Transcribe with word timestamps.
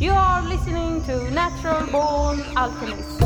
You 0.00 0.12
are 0.12 0.40
listening 0.40 1.04
to 1.04 1.30
Natural 1.30 1.86
Born 1.88 2.40
Alchemist. 2.56 3.20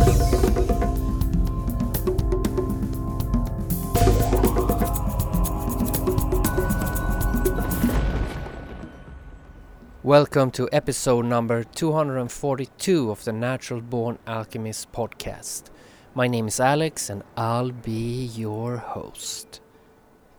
Welcome 10.02 10.50
to 10.50 10.68
episode 10.73 11.27
number 11.27 11.62
242 11.62 13.09
of 13.09 13.22
the 13.22 13.32
Natural 13.32 13.80
Born 13.80 14.18
Alchemist 14.27 14.91
podcast. 14.91 15.70
My 16.12 16.27
name 16.27 16.48
is 16.48 16.59
Alex 16.59 17.09
and 17.09 17.22
I'll 17.36 17.70
be 17.70 18.25
your 18.34 18.79
host. 18.79 19.61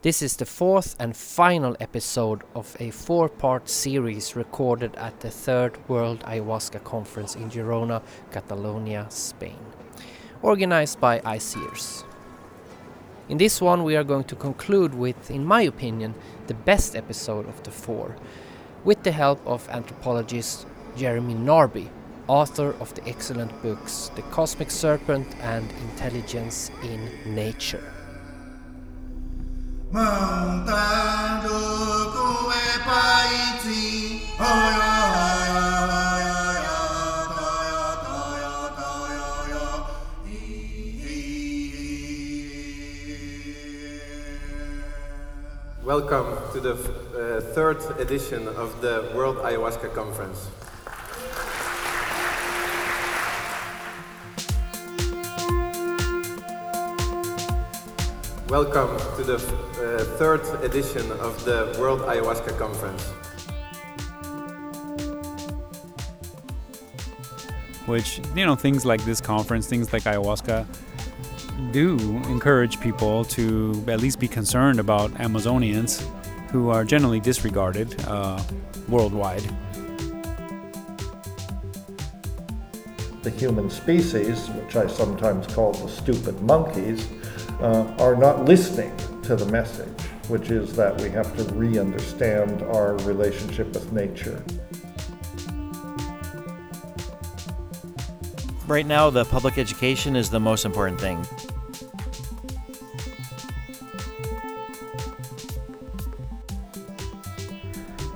This 0.05 0.21
is 0.21 0.35
the 0.35 0.45
fourth 0.45 0.95
and 0.99 1.17
final 1.17 1.75
episode 1.79 2.43
of 2.53 2.77
a 2.79 2.91
four 2.91 3.27
part 3.27 3.67
series 3.67 4.35
recorded 4.35 4.95
at 4.97 5.21
the 5.21 5.31
Third 5.31 5.79
World 5.89 6.19
Ayahuasca 6.19 6.83
Conference 6.83 7.35
in 7.35 7.49
Girona, 7.49 8.03
Catalonia, 8.29 9.07
Spain, 9.09 9.57
organized 10.43 11.01
by 11.01 11.21
ICEERS. 11.21 12.03
In 13.29 13.39
this 13.39 13.59
one, 13.59 13.83
we 13.83 13.95
are 13.95 14.03
going 14.03 14.25
to 14.25 14.35
conclude 14.35 14.93
with, 14.93 15.31
in 15.31 15.43
my 15.43 15.63
opinion, 15.63 16.13
the 16.45 16.53
best 16.53 16.95
episode 16.95 17.49
of 17.49 17.63
the 17.63 17.71
four, 17.71 18.15
with 18.83 19.01
the 19.01 19.11
help 19.11 19.41
of 19.43 19.67
anthropologist 19.69 20.67
Jeremy 20.95 21.33
Narby, 21.33 21.89
author 22.27 22.75
of 22.79 22.93
the 22.93 23.07
excellent 23.07 23.59
books 23.63 24.11
The 24.15 24.21
Cosmic 24.21 24.69
Serpent 24.69 25.35
and 25.41 25.67
Intelligence 25.89 26.69
in 26.83 27.09
Nature. 27.25 27.94
Welcome 45.83 46.37
to 46.53 46.59
the 46.59 46.73
uh, 46.73 47.41
third 47.53 47.77
edition 47.99 48.47
of 48.47 48.81
the 48.81 49.11
World 49.15 49.37
Ayahuasca 49.37 49.93
Conference. 49.93 50.49
Welcome 58.49 58.99
to 59.17 59.23
the 59.23 59.37
uh, 59.37 60.03
third 60.17 60.41
edition 60.63 61.11
of 61.13 61.43
the 61.45 61.75
World 61.79 62.01
Ayahuasca 62.01 62.55
Conference. 62.59 63.03
Which, 67.87 68.21
you 68.35 68.45
know, 68.45 68.53
things 68.53 68.85
like 68.85 69.03
this 69.03 69.19
conference, 69.19 69.65
things 69.65 69.91
like 69.91 70.03
ayahuasca, 70.03 70.67
do 71.71 71.97
encourage 72.29 72.79
people 72.79 73.25
to 73.25 73.83
at 73.87 73.99
least 73.99 74.19
be 74.19 74.27
concerned 74.27 74.79
about 74.79 75.09
Amazonians 75.13 76.07
who 76.51 76.69
are 76.69 76.83
generally 76.83 77.19
disregarded 77.19 77.99
uh, 78.07 78.39
worldwide. 78.87 79.41
The 83.23 83.31
human 83.31 83.71
species, 83.71 84.49
which 84.51 84.75
I 84.75 84.85
sometimes 84.85 85.47
call 85.47 85.73
the 85.73 85.89
stupid 85.89 86.39
monkeys, 86.43 87.07
uh, 87.61 87.83
are 87.99 88.15
not 88.15 88.45
listening 88.45 88.95
to 89.23 89.35
the 89.35 89.45
message, 89.47 90.01
which 90.27 90.51
is 90.51 90.75
that 90.75 90.99
we 91.01 91.09
have 91.09 91.35
to 91.37 91.43
re 91.53 91.77
understand 91.77 92.61
our 92.63 92.97
relationship 92.99 93.73
with 93.73 93.91
nature. 93.91 94.43
Right 98.67 98.85
now, 98.85 99.11
the 99.11 99.25
public 99.25 99.57
education 99.59 100.15
is 100.15 100.29
the 100.29 100.39
most 100.39 100.65
important 100.65 100.99
thing. 100.99 101.23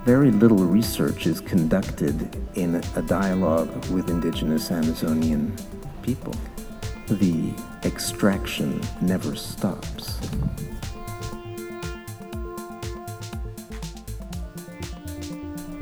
Very 0.05 0.31
little 0.31 0.57
research 0.57 1.27
is 1.27 1.39
conducted 1.39 2.35
in 2.55 2.81
a 2.95 3.01
dialogue 3.03 3.69
with 3.91 4.09
indigenous 4.09 4.71
Amazonian 4.71 5.55
people. 6.01 6.33
The 7.09 7.55
extraction 7.83 8.79
never 9.01 9.35
stops. 9.35 10.19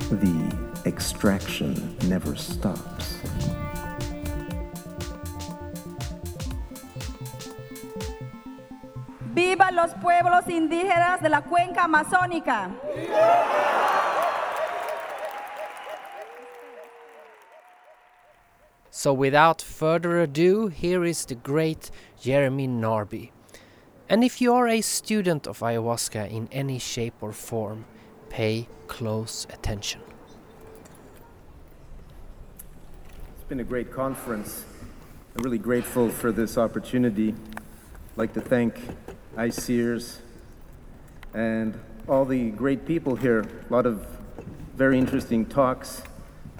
The 0.09 0.55
extraction 0.85 1.97
never 2.07 2.33
stops. 2.37 3.19
¡Viva 9.33 9.71
los 9.71 9.93
pueblos 9.95 10.47
indígenas 10.47 11.21
de 11.21 11.27
la 11.27 11.41
cuenca 11.41 11.83
amazónica! 11.83 12.69
So, 19.07 19.13
without 19.13 19.61
further 19.61 20.19
ado, 20.19 20.67
here 20.67 21.05
is 21.05 21.23
the 21.23 21.35
great 21.35 21.91
Jeremy 22.19 22.67
Narby. 22.67 23.31
And 24.09 24.21
if 24.21 24.41
you 24.41 24.53
are 24.53 24.67
a 24.67 24.81
student 24.81 25.47
of 25.47 25.59
ayahuasca 25.59 26.29
in 26.29 26.49
any 26.51 26.77
shape 26.77 27.13
or 27.21 27.31
form, 27.31 27.85
pay 28.27 28.67
close 28.87 29.47
attention. 29.49 30.01
It's 33.37 33.45
been 33.47 33.61
a 33.61 33.63
great 33.63 33.93
conference. 33.93 34.65
I'm 35.37 35.43
really 35.45 35.57
grateful 35.57 36.09
for 36.09 36.33
this 36.33 36.57
opportunity. 36.57 37.29
I'd 37.29 38.17
like 38.17 38.33
to 38.33 38.41
thank 38.41 38.77
ICEERS 39.37 40.17
and 41.33 41.79
all 42.09 42.25
the 42.25 42.51
great 42.51 42.85
people 42.85 43.15
here. 43.15 43.47
A 43.69 43.73
lot 43.73 43.85
of 43.85 44.05
very 44.75 44.99
interesting 44.99 45.45
talks, 45.45 46.01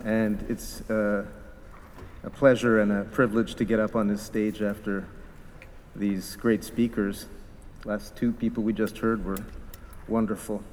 and 0.05 0.45
it's 0.47 0.89
uh, 0.89 1.25
a 2.23 2.29
pleasure 2.29 2.79
and 2.79 2.91
a 2.91 3.03
privilege 3.03 3.55
to 3.55 3.65
get 3.65 3.79
up 3.79 3.95
on 3.95 4.07
this 4.07 4.21
stage 4.21 4.61
after 4.61 5.07
these 5.95 6.35
great 6.35 6.63
speakers. 6.63 7.27
Last 7.85 8.15
two 8.15 8.31
people 8.31 8.63
we 8.63 8.73
just 8.73 8.97
heard 8.97 9.23
were 9.23 9.37
wonderful. 10.07 10.63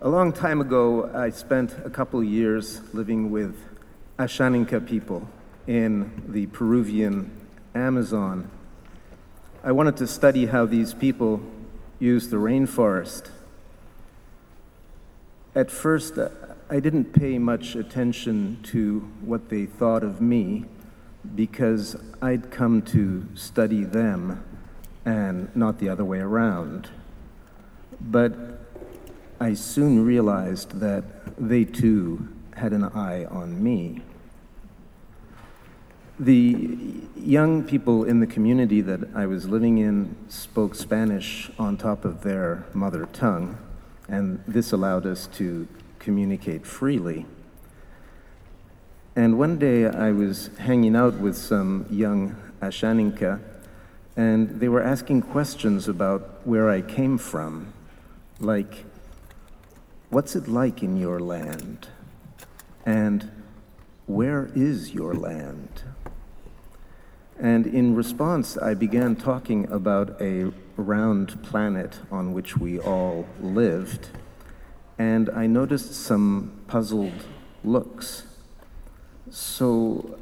A 0.00 0.08
long 0.08 0.32
time 0.32 0.60
ago, 0.60 1.10
I 1.14 1.30
spent 1.30 1.76
a 1.84 1.90
couple 1.90 2.22
years 2.24 2.80
living 2.92 3.30
with 3.30 3.56
Ashaninka 4.18 4.86
people 4.86 5.28
in 5.66 6.24
the 6.28 6.46
Peruvian 6.46 7.30
Amazon. 7.74 8.50
I 9.62 9.70
wanted 9.72 9.96
to 9.98 10.06
study 10.06 10.46
how 10.46 10.66
these 10.66 10.92
people 10.92 11.40
use 12.00 12.28
the 12.28 12.36
rainforest. 12.36 13.30
At 15.54 15.70
first, 15.70 16.16
uh, 16.16 16.30
I 16.70 16.80
didn't 16.80 17.12
pay 17.12 17.38
much 17.38 17.74
attention 17.74 18.60
to 18.64 19.00
what 19.20 19.50
they 19.50 19.66
thought 19.66 20.02
of 20.02 20.22
me 20.22 20.64
because 21.34 21.94
I'd 22.22 22.50
come 22.50 22.80
to 22.82 23.26
study 23.34 23.84
them 23.84 24.42
and 25.04 25.54
not 25.54 25.78
the 25.78 25.90
other 25.90 26.06
way 26.06 26.20
around. 26.20 26.88
But 28.00 28.32
I 29.38 29.52
soon 29.52 30.06
realized 30.06 30.80
that 30.80 31.04
they 31.36 31.64
too 31.64 32.28
had 32.56 32.72
an 32.72 32.84
eye 32.84 33.26
on 33.26 33.62
me. 33.62 34.00
The 36.18 36.80
young 37.14 37.64
people 37.64 38.04
in 38.04 38.20
the 38.20 38.26
community 38.26 38.80
that 38.80 39.00
I 39.14 39.26
was 39.26 39.46
living 39.48 39.76
in 39.76 40.16
spoke 40.28 40.74
Spanish 40.74 41.50
on 41.58 41.76
top 41.76 42.06
of 42.06 42.22
their 42.22 42.64
mother 42.72 43.06
tongue, 43.12 43.58
and 44.12 44.44
this 44.46 44.72
allowed 44.72 45.06
us 45.06 45.26
to 45.26 45.66
communicate 45.98 46.66
freely. 46.66 47.24
And 49.16 49.38
one 49.38 49.58
day 49.58 49.86
I 49.86 50.12
was 50.12 50.50
hanging 50.58 50.94
out 50.94 51.14
with 51.14 51.34
some 51.34 51.86
young 51.90 52.36
Ashaninka, 52.60 53.40
and 54.14 54.60
they 54.60 54.68
were 54.68 54.82
asking 54.82 55.22
questions 55.22 55.88
about 55.88 56.46
where 56.46 56.68
I 56.68 56.82
came 56.82 57.16
from, 57.16 57.72
like, 58.38 58.84
What's 60.10 60.36
it 60.36 60.46
like 60.46 60.82
in 60.82 60.98
your 60.98 61.18
land? 61.18 61.88
And 62.84 63.30
where 64.04 64.50
is 64.54 64.92
your 64.92 65.14
land? 65.14 65.84
And 67.40 67.66
in 67.66 67.94
response, 67.94 68.58
I 68.58 68.74
began 68.74 69.16
talking 69.16 69.72
about 69.72 70.20
a 70.20 70.52
round 70.76 71.42
planet 71.42 72.00
on 72.10 72.32
which 72.32 72.56
we 72.56 72.78
all 72.78 73.26
lived, 73.40 74.08
and 74.98 75.28
I 75.30 75.46
noticed 75.46 75.94
some 75.94 76.60
puzzled 76.66 77.24
looks. 77.64 78.26
So 79.30 80.18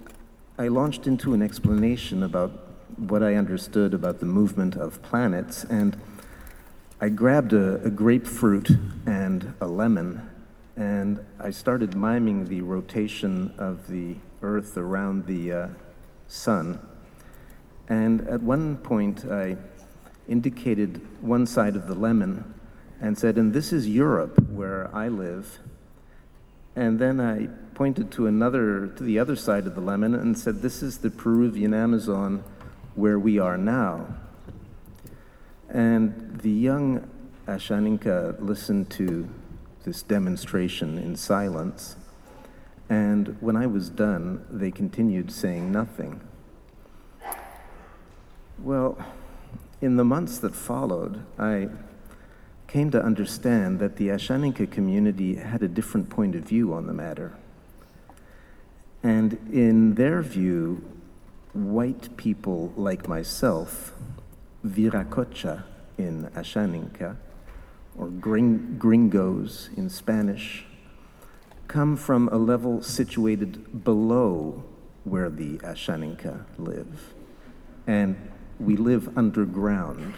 I 0.59 0.69
launched 0.69 1.07
into 1.07 1.35
an 1.35 1.43
explanation 1.43 2.23
about 2.23 2.51
what 2.97 3.23
I 3.23 3.35
understood 3.35 3.95
about 3.95 4.21
the 4.21 4.27
movement 4.27 4.77
of 4.77 5.03
planets, 5.03 5.65
and 5.65 5.97
I 7.01 7.09
grabbed 7.09 7.53
a, 7.53 7.83
a 7.83 7.91
grapefruit 7.91 8.71
and 9.07 9.55
a 9.61 9.67
lemon, 9.67 10.29
and 10.77 11.25
I 11.39 11.51
started 11.51 11.97
miming 11.97 12.49
the 12.49 12.61
rotation 12.61 13.55
of 13.57 13.89
the 13.89 14.17
Earth 14.43 14.77
around 14.77 15.27
the 15.27 15.53
uh, 15.53 15.69
sun. 16.29 16.79
And 17.89 18.21
at 18.29 18.43
one 18.43 18.77
point, 18.77 19.25
I 19.25 19.57
indicated 20.31 21.01
one 21.21 21.45
side 21.45 21.77
of 21.77 21.89
the 21.89 21.95
lemon 21.95 22.55
and 23.01 23.19
said, 23.19 23.37
And 23.37 23.53
this 23.53 23.73
is 23.73 23.89
Europe, 23.89 24.41
where 24.49 24.89
I 24.95 25.09
live. 25.09 25.59
And 26.77 26.99
then 26.99 27.21
I 27.21 27.49
pointed 27.75 28.13
to 28.13 28.27
another, 28.27 28.87
to 28.87 29.03
the 29.03 29.19
other 29.19 29.37
side 29.37 29.67
of 29.67 29.75
the 29.75 29.81
lemon 29.81 30.15
and 30.15 30.39
said, 30.39 30.63
This 30.63 30.83
is 30.83 30.99
the 30.99 31.11
Peruvian 31.11 31.75
Amazon, 31.75 32.45
where 32.95 33.19
we 33.19 33.39
are 33.39 33.59
now. 33.59 34.07
And 35.69 36.39
the 36.41 36.51
young 36.51 37.09
Ashaninka 37.47 38.41
listened 38.41 38.91
to 38.91 39.29
this 39.85 40.03
demonstration 40.03 40.99
in 40.99 41.17
silence. 41.17 41.97
And 42.89 43.37
when 43.41 43.57
I 43.57 43.67
was 43.67 43.89
done, 43.89 44.45
they 44.51 44.71
continued 44.71 45.33
saying 45.33 45.73
nothing. 45.73 46.21
Well, 48.59 48.99
in 49.81 49.97
the 49.97 50.05
months 50.05 50.39
that 50.39 50.55
followed, 50.55 51.25
I 51.39 51.69
came 52.67 52.91
to 52.91 53.03
understand 53.03 53.81
that 53.81 53.97
the 53.97 54.09
Ashaninka 54.09 54.71
community 54.71 55.35
had 55.37 55.63
a 55.63 55.69
different 55.69 56.09
point 56.09 56.35
of 56.35 56.43
view 56.43 56.73
on 56.73 56.87
the 56.87 56.93
matter. 56.93 57.37
And 59.03 59.33
in 59.53 59.95
their 59.95 60.23
view, 60.23 60.85
white 61.53 62.17
people 62.17 62.73
like 62.77 63.09
myself, 63.09 63.93
Viracocha 64.65 65.65
in 65.97 66.31
Ashaninka, 66.37 67.17
or 67.99 68.09
gring- 68.09 68.77
gringos 68.79 69.71
in 69.77 69.89
Spanish, 69.89 70.65
come 71.67 71.97
from 71.97 72.29
a 72.29 72.37
level 72.37 72.83
situated 72.83 73.85
below 73.85 74.63
where 75.05 75.31
the 75.31 75.59
Ashaninka 75.59 76.45
live. 76.59 77.15
And 77.87 78.30
we 78.61 78.77
live 78.77 79.17
underground, 79.17 80.15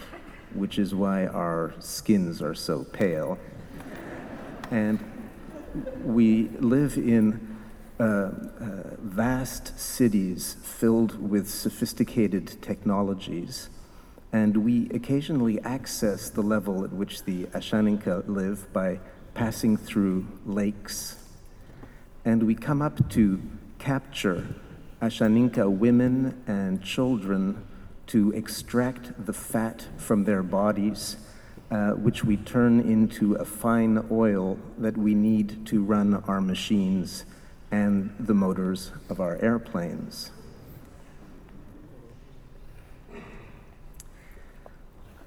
which 0.53 0.77
is 0.77 0.93
why 0.93 1.25
our 1.27 1.73
skins 1.79 2.41
are 2.41 2.53
so 2.53 2.83
pale. 2.83 3.39
And 4.69 4.99
we 6.03 6.49
live 6.59 6.97
in 6.97 7.57
uh, 7.99 8.03
uh, 8.03 8.31
vast 8.99 9.79
cities 9.79 10.57
filled 10.61 11.29
with 11.29 11.49
sophisticated 11.49 12.61
technologies, 12.61 13.69
and 14.33 14.57
we 14.57 14.89
occasionally 14.89 15.61
access 15.61 16.29
the 16.29 16.41
level 16.41 16.83
at 16.83 16.91
which 16.91 17.23
the 17.23 17.45
Ashaninka 17.45 18.27
live 18.27 18.71
by 18.73 18.99
passing 19.35 19.77
through 19.77 20.27
lakes. 20.45 21.15
And 22.25 22.43
we 22.43 22.55
come 22.55 22.81
up 22.81 23.09
to 23.11 23.41
capture 23.79 24.47
Ashaninka 25.01 25.71
women 25.71 26.41
and 26.45 26.83
children 26.83 27.67
to 28.07 28.31
extract 28.31 29.25
the 29.25 29.33
fat 29.33 29.87
from 29.97 30.25
their 30.25 30.43
bodies, 30.43 31.17
uh, 31.71 31.91
which 31.91 32.23
we 32.23 32.37
turn 32.37 32.79
into 32.79 33.35
a 33.35 33.45
fine 33.45 34.05
oil 34.11 34.57
that 34.77 34.97
we 34.97 35.13
need 35.13 35.65
to 35.67 35.83
run 35.83 36.15
our 36.27 36.41
machines 36.41 37.25
and 37.71 38.13
the 38.19 38.33
motors 38.33 38.91
of 39.09 39.19
our 39.19 39.37
airplanes. 39.41 40.31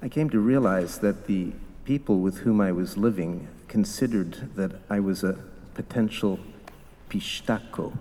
I 0.01 0.09
came 0.09 0.29
to 0.29 0.39
realize 0.39 0.99
that 0.99 1.27
the 1.27 1.53
people 1.83 2.19
with 2.19 2.39
whom 2.39 2.61
I 2.61 2.71
was 2.71 2.97
living 2.97 3.47
considered 3.67 4.55
that 4.55 4.79
I 4.89 4.99
was 4.99 5.23
a 5.23 5.39
potential 5.73 6.39
pistaco, 7.09 7.97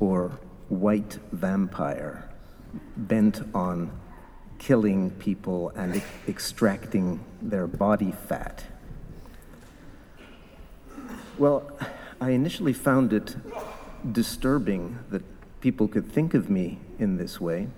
or 0.00 0.38
white 0.68 1.18
vampire, 1.32 2.27
bent 2.96 3.42
on 3.54 3.90
killing 4.58 5.10
people 5.12 5.70
and 5.70 5.96
e- 5.96 6.02
extracting 6.26 7.24
their 7.40 7.66
body 7.66 8.12
fat. 8.12 8.64
Well, 11.38 11.70
I 12.20 12.30
initially 12.30 12.72
found 12.72 13.12
it 13.12 13.36
disturbing 14.12 14.98
that 15.10 15.22
people 15.60 15.88
could 15.88 16.10
think 16.10 16.34
of 16.34 16.50
me 16.50 16.78
in 16.98 17.16
this 17.16 17.40
way. 17.40 17.68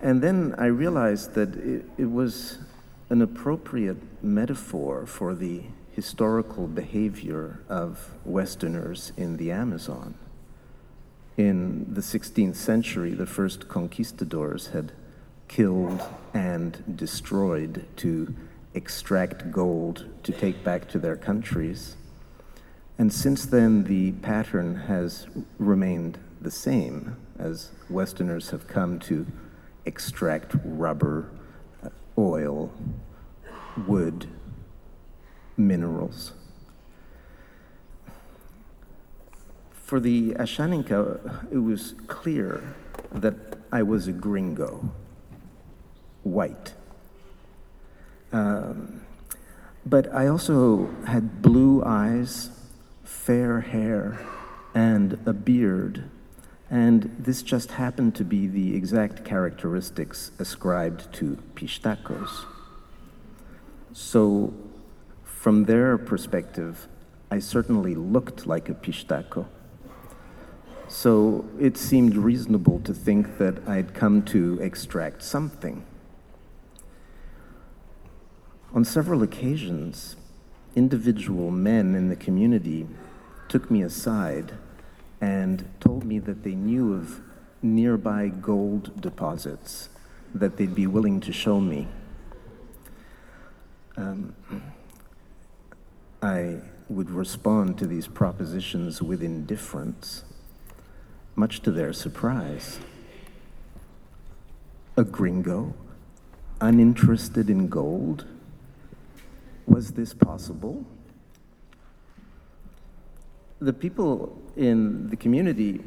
And 0.00 0.22
then 0.22 0.54
I 0.58 0.66
realized 0.66 1.34
that 1.34 1.54
it, 1.56 1.84
it 1.96 2.10
was 2.10 2.58
an 3.08 3.22
appropriate 3.22 3.96
metaphor 4.22 5.06
for 5.06 5.34
the 5.34 5.62
historical 5.92 6.66
behavior 6.66 7.60
of 7.68 8.10
Westerners 8.24 9.12
in 9.16 9.36
the 9.36 9.50
Amazon. 9.50 10.14
In 11.36 11.92
the 11.92 12.00
16th 12.00 12.54
century, 12.54 13.12
the 13.12 13.26
first 13.26 13.68
conquistadors 13.68 14.68
had 14.68 14.92
killed 15.48 16.00
and 16.32 16.96
destroyed 16.96 17.86
to 17.96 18.34
extract 18.72 19.50
gold 19.50 20.06
to 20.22 20.32
take 20.32 20.62
back 20.62 20.88
to 20.90 20.98
their 20.98 21.16
countries. 21.16 21.96
And 22.98 23.12
since 23.12 23.46
then, 23.46 23.84
the 23.84 24.12
pattern 24.12 24.76
has 24.86 25.26
remained 25.58 26.18
the 26.40 26.52
same 26.52 27.16
as 27.36 27.72
Westerners 27.90 28.50
have 28.50 28.68
come 28.68 29.00
to 29.00 29.26
extract 29.84 30.54
rubber, 30.64 31.32
oil, 32.16 32.72
wood, 33.88 34.28
minerals. 35.56 36.32
For 39.84 40.00
the 40.00 40.30
Ashaninka, 40.36 41.52
it 41.52 41.58
was 41.58 41.94
clear 42.06 42.74
that 43.12 43.34
I 43.70 43.82
was 43.82 44.08
a 44.08 44.12
gringo, 44.12 44.90
white. 46.22 46.72
Um, 48.32 49.02
but 49.84 50.10
I 50.12 50.26
also 50.28 50.88
had 51.06 51.42
blue 51.42 51.84
eyes, 51.84 52.48
fair 53.04 53.60
hair, 53.60 54.18
and 54.74 55.18
a 55.26 55.34
beard. 55.34 56.04
And 56.70 57.14
this 57.18 57.42
just 57.42 57.72
happened 57.72 58.14
to 58.14 58.24
be 58.24 58.46
the 58.46 58.74
exact 58.74 59.22
characteristics 59.22 60.32
ascribed 60.38 61.12
to 61.16 61.36
Pistacos. 61.54 62.46
So, 63.92 64.54
from 65.24 65.64
their 65.64 65.98
perspective, 65.98 66.88
I 67.30 67.38
certainly 67.38 67.94
looked 67.94 68.46
like 68.46 68.70
a 68.70 68.74
Pistaco. 68.74 69.46
So 70.94 71.44
it 71.58 71.76
seemed 71.76 72.14
reasonable 72.16 72.78
to 72.84 72.94
think 72.94 73.38
that 73.38 73.68
I'd 73.68 73.94
come 73.94 74.22
to 74.26 74.60
extract 74.62 75.24
something. 75.24 75.84
On 78.72 78.84
several 78.84 79.24
occasions, 79.24 80.14
individual 80.76 81.50
men 81.50 81.96
in 81.96 82.10
the 82.10 82.16
community 82.16 82.86
took 83.48 83.72
me 83.72 83.82
aside 83.82 84.52
and 85.20 85.68
told 85.80 86.04
me 86.04 86.20
that 86.20 86.44
they 86.44 86.54
knew 86.54 86.94
of 86.94 87.20
nearby 87.60 88.28
gold 88.28 89.00
deposits 89.00 89.88
that 90.32 90.56
they'd 90.56 90.76
be 90.76 90.86
willing 90.86 91.20
to 91.22 91.32
show 91.32 91.60
me. 91.60 91.88
Um, 93.96 94.32
I 96.22 96.60
would 96.88 97.10
respond 97.10 97.78
to 97.78 97.86
these 97.88 98.06
propositions 98.06 99.02
with 99.02 99.24
indifference, 99.24 100.22
much 101.36 101.60
to 101.60 101.70
their 101.70 101.92
surprise. 101.92 102.78
A 104.96 105.04
gringo, 105.04 105.74
uninterested 106.60 107.50
in 107.50 107.68
gold? 107.68 108.26
Was 109.66 109.92
this 109.92 110.14
possible? 110.14 110.84
The 113.60 113.72
people 113.72 114.40
in 114.56 115.08
the 115.08 115.16
community 115.16 115.82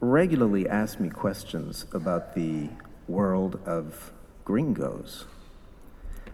regularly 0.00 0.68
ask 0.68 0.98
me 0.98 1.08
questions 1.08 1.86
about 1.92 2.34
the 2.34 2.68
world 3.06 3.60
of 3.64 4.12
gringos. 4.44 5.24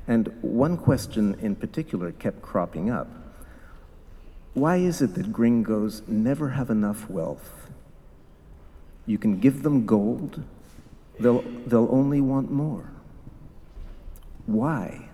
And 0.06 0.28
one 0.40 0.78
question 0.78 1.36
in 1.40 1.54
particular 1.54 2.12
kept 2.12 2.40
cropping 2.40 2.90
up. 2.90 3.08
Why 4.54 4.76
is 4.76 5.02
it 5.02 5.14
that 5.14 5.32
gringos 5.32 6.02
never 6.08 6.48
have 6.50 6.70
enough 6.70 7.08
wealth? 7.10 7.57
You 9.08 9.16
can 9.16 9.40
give 9.40 9.62
them 9.62 9.86
gold, 9.86 10.44
they'll, 11.18 11.40
they'll 11.66 11.88
only 11.90 12.20
want 12.20 12.50
more. 12.50 12.92
Why? 14.44 15.08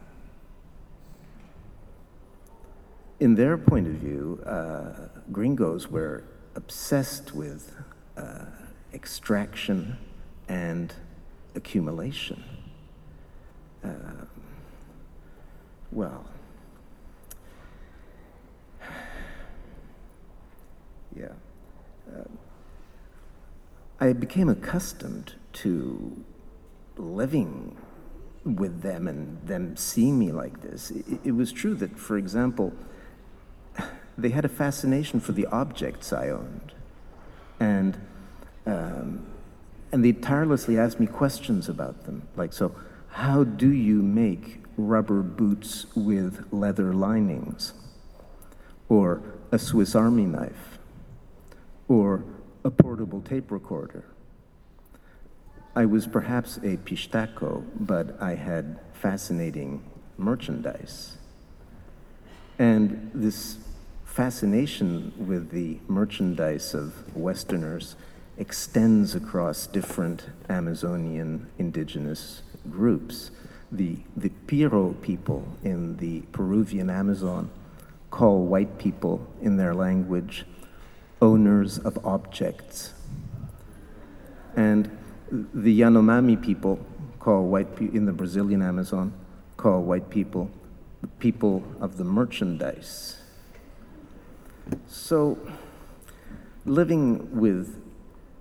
In 3.21 3.37
their 3.37 3.57
point 3.57 3.87
of 3.87 3.93
view, 3.93 4.43
uh, 4.45 5.11
gringos 5.31 5.89
were 5.89 6.25
obsessed 6.57 7.37
with 7.37 7.73
uh, 8.17 8.47
extraction 8.93 9.97
and 10.49 10.93
accumulation. 11.55 12.43
Uh, 13.85 14.25
well, 15.93 16.25
yeah. 21.17 21.29
Uh, 22.13 22.25
I 24.05 24.13
became 24.13 24.51
accustomed 24.51 25.33
to 25.65 26.23
living 26.99 27.75
with 28.45 28.83
them 28.83 29.09
and 29.09 29.41
them 29.47 29.79
seeing 29.79 30.19
me 30.19 30.31
like 30.31 30.61
this. 30.61 30.91
It, 30.91 31.21
it 31.25 31.31
was 31.33 31.51
true 31.53 31.75
that, 31.77 31.99
for 31.99 32.19
example, 32.19 32.75
they 34.19 34.29
had 34.29 34.45
a 34.45 34.49
fascination 34.51 35.21
for 35.21 35.33
the 35.33 35.47
objects 35.47 36.13
I 36.13 36.29
owned. 36.29 36.73
And, 37.59 37.99
um, 38.67 39.27
and 39.91 40.05
they 40.05 40.13
tirelessly 40.13 40.79
asked 40.79 41.01
me 41.01 41.07
questions 41.07 41.71
about 41.71 42.05
them. 42.05 42.29
Like, 42.37 42.53
so, 42.53 42.75
how 43.09 43.43
do 43.43 43.73
you 43.73 44.03
make 44.03 44.63
rubber 44.77 45.23
boots 45.23 45.87
with 45.97 46.47
leather 46.53 46.93
linings? 46.93 47.73
Or 48.91 49.23
a 49.51 49.59
Swiss 49.59 49.95
Army 49.95 50.27
knife? 50.27 50.79
Or 51.89 52.23
a 52.65 52.71
portable 52.71 53.21
tape 53.21 53.51
recorder? 53.51 54.05
I 55.77 55.85
was 55.87 56.07
perhaps 56.07 56.57
a 56.59 56.79
pistaco, 56.79 57.65
but 57.79 58.21
I 58.21 58.35
had 58.37 58.79
fascinating 58.93 59.83
merchandise. 60.17 61.19
And 62.59 63.11
this 63.13 63.59
fascination 64.05 65.13
with 65.19 65.51
the 65.51 65.79
merchandise 65.89 66.73
of 66.75 67.17
Westerners 67.17 67.97
extends 68.39 69.15
across 69.15 69.67
different 69.67 70.27
Amazonian 70.49 71.49
indigenous 71.59 72.43
groups. 72.71 73.33
The, 73.73 73.99
the 74.17 74.29
Piro 74.47 74.93
people 75.03 75.47
in 75.65 75.97
the 75.97 76.21
Peruvian 76.33 76.91
Amazon 76.91 77.51
call 78.11 78.45
white 78.45 78.79
people 78.79 79.27
in 79.43 79.57
their 79.57 79.75
language 79.75 80.45
owners 81.21 81.79
of 81.79 82.05
objects. 82.05 82.93
And 84.57 84.91
the 85.31 85.81
Yanomami 85.81 86.41
people 86.41 86.79
call 87.19 87.47
white 87.47 87.77
people 87.77 87.97
in 87.97 88.07
the 88.07 88.13
Brazilian 88.13 88.63
Amazon 88.63 89.13
call 89.57 89.83
white 89.83 90.11
people 90.11 90.51
the 91.01 91.07
people 91.19 91.63
of 91.81 91.97
the 91.97 92.05
merchandise. 92.05 93.19
So, 94.87 95.39
living 96.65 97.39
with 97.39 97.83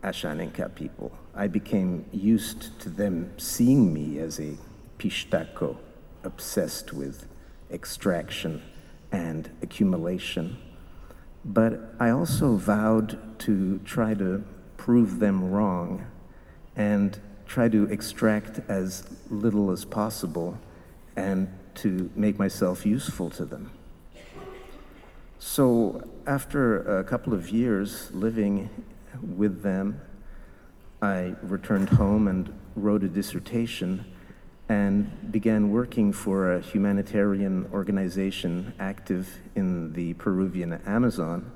Ashaninka 0.02 0.74
people, 0.76 1.12
I 1.36 1.48
became 1.48 2.06
used 2.12 2.80
to 2.82 2.90
them 2.90 3.34
seeing 3.38 3.94
me 3.94 4.20
as 4.20 4.40
a 4.40 4.58
pistaco 4.98 5.78
obsessed 6.24 6.94
with 6.94 7.28
extraction 7.72 8.62
and 9.12 9.50
accumulation. 9.62 10.58
But 11.46 11.96
I 12.00 12.10
also 12.10 12.56
vowed 12.56 13.40
to 13.40 13.80
try 13.80 14.14
to 14.14 14.44
prove 14.78 15.20
them 15.20 15.52
wrong 15.52 16.06
and 16.76 17.20
try 17.46 17.70
to 17.70 17.86
extract 17.86 18.60
as 18.68 19.04
little 19.30 19.72
as 19.72 19.86
possible 19.86 20.58
and 21.16 21.48
to 21.76 22.10
make 22.16 22.40
myself 22.40 22.86
useful 22.86 23.30
to 23.32 23.46
them. 23.46 23.72
So, 25.40 26.08
after 26.26 27.00
a 27.00 27.04
couple 27.04 27.34
of 27.34 27.50
years 27.50 28.10
living 28.12 28.70
with 29.22 29.62
them, 29.62 30.00
I 31.02 31.36
returned 31.42 31.90
home 31.90 32.30
and 32.30 32.54
wrote 32.76 33.04
a 33.04 33.10
dissertation 33.10 34.06
and 34.70 35.32
began 35.32 35.72
working 35.72 36.14
for 36.14 36.54
a 36.54 36.62
humanitarian 36.62 37.70
organization 37.74 38.74
active 38.80 39.40
in 39.56 39.94
the 39.94 40.14
Peruvian 40.14 40.74
Amazon. 40.86 41.52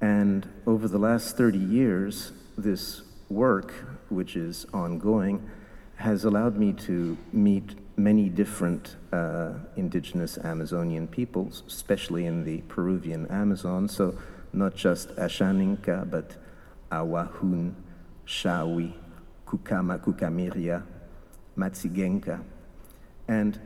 And 0.00 0.48
over 0.66 0.86
the 0.88 0.98
last 0.98 1.36
30 1.36 1.58
years, 1.58 2.32
this 2.58 3.02
work, 3.28 3.72
which 4.08 4.36
is 4.36 4.66
ongoing, 4.72 5.48
has 5.96 6.24
allowed 6.24 6.56
me 6.56 6.72
to 6.74 7.16
meet 7.32 7.74
many 7.96 8.28
different 8.28 8.96
uh, 9.12 9.54
indigenous 9.76 10.36
Amazonian 10.38 11.08
peoples, 11.08 11.62
especially 11.66 12.26
in 12.26 12.44
the 12.44 12.60
Peruvian 12.62 13.26
Amazon. 13.28 13.88
So, 13.88 14.18
not 14.52 14.74
just 14.74 15.08
Ashaninka, 15.16 16.08
but 16.10 16.36
Awajun, 16.92 17.74
Shawi, 18.26 18.92
Kukama, 19.46 19.98
Kukamiria, 19.98 20.82
Matsigenka. 21.56 22.42
And 23.28 23.58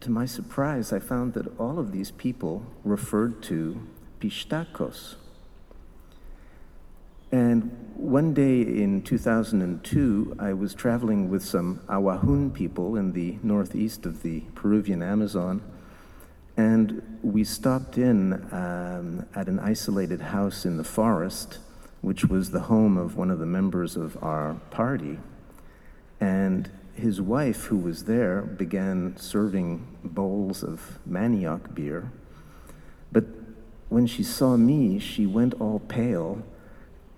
to 0.00 0.10
my 0.10 0.26
surprise, 0.26 0.92
I 0.92 0.98
found 0.98 1.34
that 1.34 1.58
all 1.58 1.78
of 1.78 1.92
these 1.92 2.10
people 2.10 2.64
referred 2.84 3.42
to 3.44 3.86
Pishtacos, 4.20 5.16
and 7.32 7.74
one 7.96 8.34
day 8.34 8.60
in 8.60 9.00
2002, 9.00 10.36
I 10.38 10.52
was 10.52 10.74
traveling 10.74 11.30
with 11.30 11.42
some 11.42 11.80
Awajun 11.88 12.52
people 12.52 12.94
in 12.96 13.12
the 13.12 13.38
northeast 13.42 14.04
of 14.04 14.22
the 14.22 14.40
Peruvian 14.54 15.02
Amazon, 15.02 15.62
and 16.58 17.18
we 17.22 17.42
stopped 17.42 17.96
in 17.96 18.34
um, 18.52 19.24
at 19.34 19.48
an 19.48 19.58
isolated 19.58 20.20
house 20.20 20.66
in 20.66 20.76
the 20.76 20.84
forest, 20.84 21.58
which 22.02 22.26
was 22.26 22.50
the 22.50 22.60
home 22.60 22.98
of 22.98 23.16
one 23.16 23.30
of 23.30 23.38
the 23.38 23.46
members 23.46 23.96
of 23.96 24.22
our 24.22 24.56
party. 24.70 25.18
And 26.20 26.70
his 26.94 27.20
wife, 27.20 27.64
who 27.64 27.78
was 27.78 28.04
there, 28.04 28.42
began 28.42 29.16
serving 29.16 29.86
bowls 30.04 30.62
of 30.62 30.98
manioc 31.08 31.74
beer. 31.74 32.12
But 33.10 33.24
when 33.88 34.06
she 34.06 34.22
saw 34.22 34.56
me, 34.56 34.98
she 34.98 35.26
went 35.26 35.54
all 35.54 35.80
pale 35.80 36.42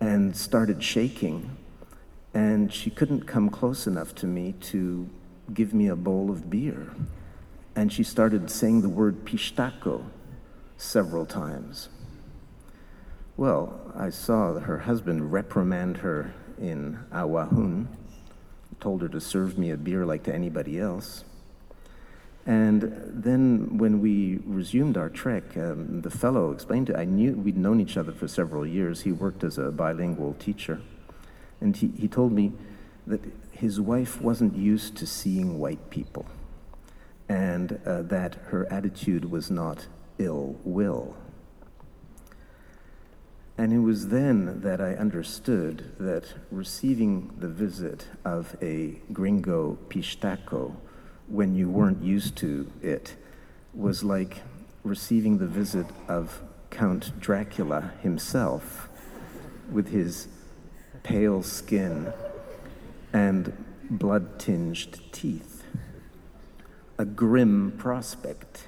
and 0.01 0.37
started 0.37 0.83
shaking. 0.83 1.57
And 2.33 2.73
she 2.73 2.91
couldn't 2.91 3.27
come 3.27 3.49
close 3.49 3.87
enough 3.87 4.15
to 4.17 4.27
me 4.27 4.55
to 4.63 5.09
give 5.53 5.73
me 5.73 5.89
a 5.89 5.97
bowl 5.97 6.31
of 6.31 6.51
beer. 6.51 6.95
And 7.77 7.93
she 7.93 8.03
started 8.03 8.51
saying 8.51 8.83
the 8.83 8.89
word 8.89 9.25
pistaco 9.25 10.05
several 10.77 11.27
times. 11.27 11.89
Well, 13.37 13.93
I 13.97 14.11
saw 14.11 14.59
her 14.61 14.79
husband 14.79 15.33
reprimand 15.33 15.99
her 15.99 16.35
in 16.59 16.99
Awajun, 17.13 17.89
told 18.85 19.01
her 19.01 19.09
to 19.09 19.19
serve 19.19 19.57
me 19.57 19.71
a 19.71 19.79
beer 19.79 20.05
like 20.05 20.25
to 20.25 20.35
anybody 20.35 20.79
else. 20.79 21.25
And 22.45 22.83
then 23.09 23.79
when 23.79 24.03
we 24.03 24.41
resumed 24.45 24.99
our 24.99 25.09
trek, 25.09 25.57
um, 25.57 26.03
the 26.03 26.11
fellow 26.11 26.53
explained 26.53 26.89
to 26.89 26.99
I 26.99 27.07
knew 27.07 27.33
we'd 27.33 27.57
known 27.57 27.81
each 27.81 27.97
other 27.97 28.13
for 28.13 28.29
several 28.29 28.67
years. 28.67 29.01
He 29.01 29.11
worked 29.11 29.43
as 29.43 29.57
a 29.57 29.73
bilingual 29.73 30.35
teacher. 30.35 30.83
And 31.63 31.75
he, 31.75 31.93
he 31.99 32.09
told 32.09 32.33
me 32.33 32.53
that 33.07 33.23
his 33.53 33.81
wife 33.81 34.21
wasn't 34.21 34.55
used 34.55 34.99
to 34.99 35.07
seeing 35.07 35.59
white 35.59 35.89
people 35.89 36.27
and 37.27 37.81
uh, 37.87 38.03
that 38.03 38.35
her 38.49 38.71
attitude 38.71 39.31
was 39.31 39.51
not 39.51 39.87
ill 40.19 40.57
will. 40.63 41.17
And 43.57 43.73
it 43.73 43.79
was 43.79 44.09
then 44.09 44.63
that 44.63 44.81
I 44.81 44.95
understood 44.95 45.93
that 46.01 46.25
receiving 46.51 47.31
the 47.39 47.49
visit 47.49 48.09
of 48.25 48.57
a 48.61 49.01
gringo 49.13 49.79
pistaco 49.89 50.75
when 51.29 51.55
you 51.55 51.71
weren't 51.71 52.03
used 52.03 52.37
to 52.37 52.71
it 52.83 53.17
was 53.73 54.03
like 54.03 54.43
receiving 54.83 55.39
the 55.39 55.47
visit 55.47 55.87
of 56.09 56.43
Count 56.71 57.19
Dracula 57.21 57.93
himself 58.03 58.89
with 59.71 59.89
his 59.89 60.29
pale 61.03 61.43
skin 61.43 62.13
and 63.13 63.53
blood 63.89 64.39
tinged 64.39 65.01
teeth. 65.13 65.63
A 66.99 67.05
grim 67.05 67.73
prospect. 67.79 68.65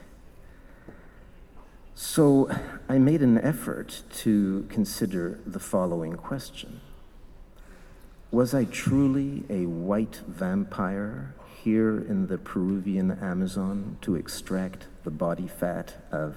So 1.99 2.51
I 2.91 2.99
made 2.99 3.23
an 3.23 3.39
effort 3.39 4.03
to 4.17 4.67
consider 4.69 5.41
the 5.47 5.59
following 5.59 6.17
question 6.17 6.83
Was 8.31 8.53
I 8.53 8.65
truly 8.65 9.45
a 9.49 9.65
white 9.65 10.21
vampire 10.29 11.35
here 11.65 11.97
in 11.99 12.27
the 12.27 12.37
Peruvian 12.37 13.13
Amazon 13.13 13.97
to 14.03 14.15
extract 14.15 14.89
the 15.05 15.11
body 15.11 15.49
fat 15.49 15.95
of 16.13 16.37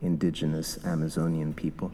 indigenous 0.00 0.82
Amazonian 0.82 1.52
people? 1.52 1.92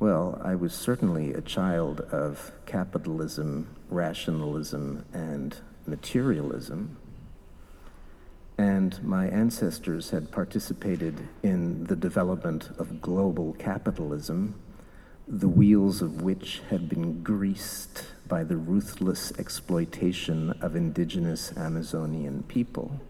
Well, 0.00 0.40
I 0.42 0.56
was 0.56 0.74
certainly 0.74 1.32
a 1.32 1.42
child 1.42 2.00
of 2.10 2.50
capitalism, 2.66 3.68
rationalism, 3.88 5.04
and 5.12 5.54
materialism. 5.86 6.96
And 8.60 9.02
my 9.02 9.26
ancestors 9.26 10.10
had 10.10 10.30
participated 10.30 11.26
in 11.42 11.84
the 11.84 11.96
development 11.96 12.68
of 12.76 13.00
global 13.00 13.54
capitalism, 13.54 14.54
the 15.26 15.48
wheels 15.48 16.02
of 16.02 16.20
which 16.20 16.60
had 16.68 16.86
been 16.86 17.22
greased 17.22 18.04
by 18.28 18.44
the 18.44 18.58
ruthless 18.58 19.32
exploitation 19.38 20.50
of 20.60 20.76
indigenous 20.76 21.56
Amazonian 21.56 22.42
people. 22.42 23.00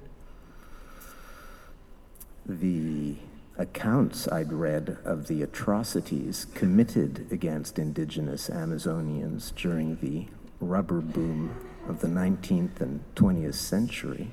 The 2.47 3.17
accounts 3.59 4.29
I'd 4.29 4.53
read 4.53 4.99
of 5.05 5.27
the 5.27 5.43
atrocities 5.43 6.47
committed 6.55 7.27
against 7.33 7.77
indigenous 7.77 8.49
Amazonians 8.49 9.53
during 9.57 9.97
the 9.97 10.29
rubber 10.61 11.01
boom 11.01 11.57
of 11.89 12.03
the 12.03 12.07
19th 12.07 12.81
and 12.81 13.03
20th 13.17 13.55
century 13.55 14.31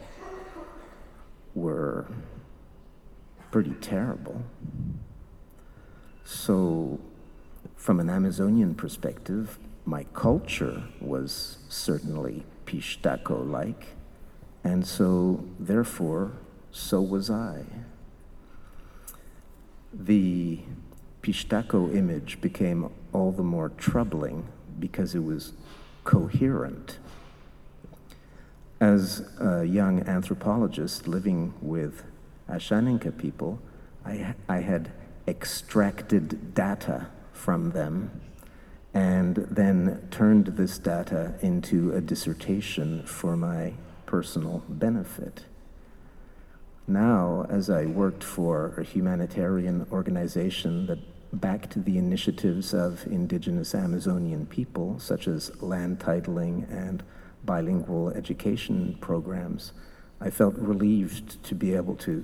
were 1.57 2.05
pretty 3.51 3.73
terrible. 3.81 4.41
So, 6.23 6.99
from 7.75 7.99
an 7.99 8.09
Amazonian 8.09 8.75
perspective, 8.75 9.57
my 9.85 10.03
culture 10.13 10.83
was 11.01 11.57
certainly 11.69 12.43
Pishtaco 12.65 13.49
like, 13.49 13.95
and 14.63 14.85
so 14.85 15.43
therefore, 15.59 16.33
so 16.71 17.01
was 17.01 17.29
I. 17.29 17.63
The 19.93 20.59
Pishtaco 21.23 21.95
image 21.95 22.39
became 22.41 22.91
all 23.13 23.31
the 23.31 23.43
more 23.43 23.69
troubling 23.69 24.47
because 24.79 25.15
it 25.15 25.23
was 25.23 25.53
coherent. 26.03 26.99
As 28.79 29.27
a 29.39 29.63
young 29.63 30.07
anthropologist 30.07 31.07
living 31.07 31.53
with 31.61 32.03
Ashaninka 32.47 33.17
people, 33.17 33.59
I, 34.05 34.35
I 34.47 34.59
had 34.59 34.91
extracted 35.27 36.53
data 36.53 37.07
from 37.33 37.71
them 37.71 38.21
and 38.93 39.35
then 39.35 40.07
turned 40.11 40.47
this 40.47 40.77
data 40.77 41.33
into 41.41 41.91
a 41.93 42.01
dissertation 42.01 43.03
for 43.05 43.35
my 43.35 43.73
personal 44.05 44.63
benefit. 44.69 45.45
Now, 46.87 47.45
as 47.49 47.69
I 47.69 47.85
worked 47.85 48.23
for 48.23 48.75
a 48.77 48.83
humanitarian 48.83 49.87
organization 49.91 50.85
that 50.85 50.99
backed 51.33 51.83
the 51.83 51.97
initiatives 51.97 52.73
of 52.73 53.05
indigenous 53.07 53.75
Amazonian 53.75 54.45
people, 54.45 54.99
such 54.99 55.27
as 55.27 55.51
land 55.61 55.99
titling 55.99 56.71
and 56.71 57.03
bilingual 57.47 58.09
education 58.09 58.95
programs, 59.01 59.73
I 60.21 60.29
felt 60.29 60.53
relieved 60.57 61.43
to 61.45 61.55
be 61.55 61.73
able 61.73 61.95
to 61.95 62.23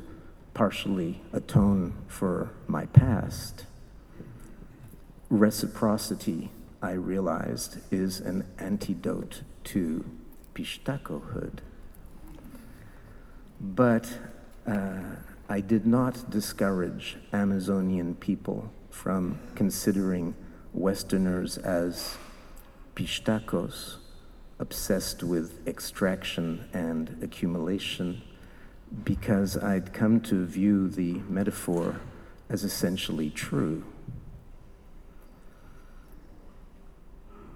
partially 0.53 1.21
atone 1.31 1.95
for 2.07 2.51
my 2.67 2.85
past. 2.85 3.65
Reciprocity, 5.29 6.51
I 6.81 6.91
realized, 6.91 7.77
is 7.91 8.19
an 8.19 8.45
antidote 8.59 9.41
to 9.63 10.05
Pishtacohood. 10.53 11.59
But 13.59 14.19
uh, 14.67 14.99
I 15.49 15.61
did 15.61 15.87
not 15.87 16.29
discourage 16.29 17.17
Amazonian 17.31 18.15
people 18.15 18.71
from 18.89 19.39
considering 19.55 20.35
Westerners 20.73 21.57
as 21.57 22.17
Pishtacos, 22.95 23.97
obsessed 24.59 25.23
with 25.23 25.67
extraction 25.67 26.67
and 26.73 27.17
accumulation, 27.21 28.21
because 29.03 29.57
I'd 29.57 29.93
come 29.93 30.19
to 30.21 30.45
view 30.45 30.87
the 30.87 31.13
metaphor 31.27 31.99
as 32.49 32.63
essentially 32.63 33.29
true. 33.29 33.83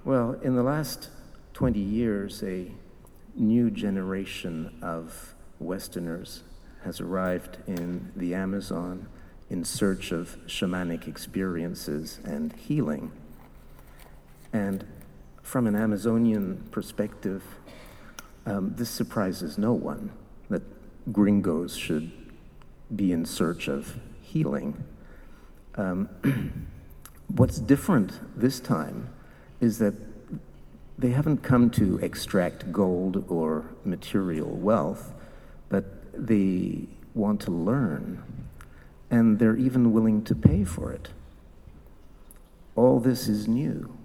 Well, 0.04 0.34
in 0.42 0.56
the 0.56 0.64
last 0.64 1.10
20 1.54 1.80
years, 1.80 2.42
a 2.44 2.72
new 3.36 3.70
generation 3.70 4.80
of 4.82 5.36
Westerners 5.60 6.44
has 6.84 7.02
arrived 7.02 7.58
in 7.68 8.12
the 8.16 8.34
Amazon 8.34 9.08
in 9.50 9.64
search 9.64 10.12
of 10.12 10.38
shamanic 10.48 11.08
experiences 11.08 12.20
and 12.24 12.54
healing. 12.54 13.12
And 14.54 14.86
from 15.48 15.66
an 15.66 15.78
Amazonian 15.78 16.62
perspective, 16.72 17.42
um, 18.46 18.74
this 18.76 18.90
surprises 18.90 19.58
no 19.58 19.72
one 19.72 20.12
that 20.50 20.62
gringos 21.14 21.78
should 21.78 22.12
be 22.94 23.14
in 23.14 23.24
search 23.24 23.70
of 23.70 23.98
healing. 24.22 24.84
Um, 25.76 26.10
what's 27.34 27.60
different 27.60 28.20
this 28.38 28.60
time 28.60 29.10
is 29.62 29.80
that 29.80 29.94
they 30.98 31.12
haven't 31.12 31.44
come 31.44 31.70
to 31.72 31.98
extract 32.00 32.74
gold 32.74 33.24
or 33.30 33.70
material 33.86 34.50
wealth, 34.50 35.14
but 35.70 35.86
they 36.14 36.90
want 37.16 37.40
to 37.42 37.52
learn, 37.52 38.22
and 39.10 39.40
they're 39.40 39.56
even 39.56 39.94
willing 39.94 40.26
to 40.26 40.36
pay 40.36 40.66
for 40.66 40.92
it. 40.92 41.08
All 42.76 43.00
this 43.00 43.30
is 43.30 43.48
new. 43.48 43.97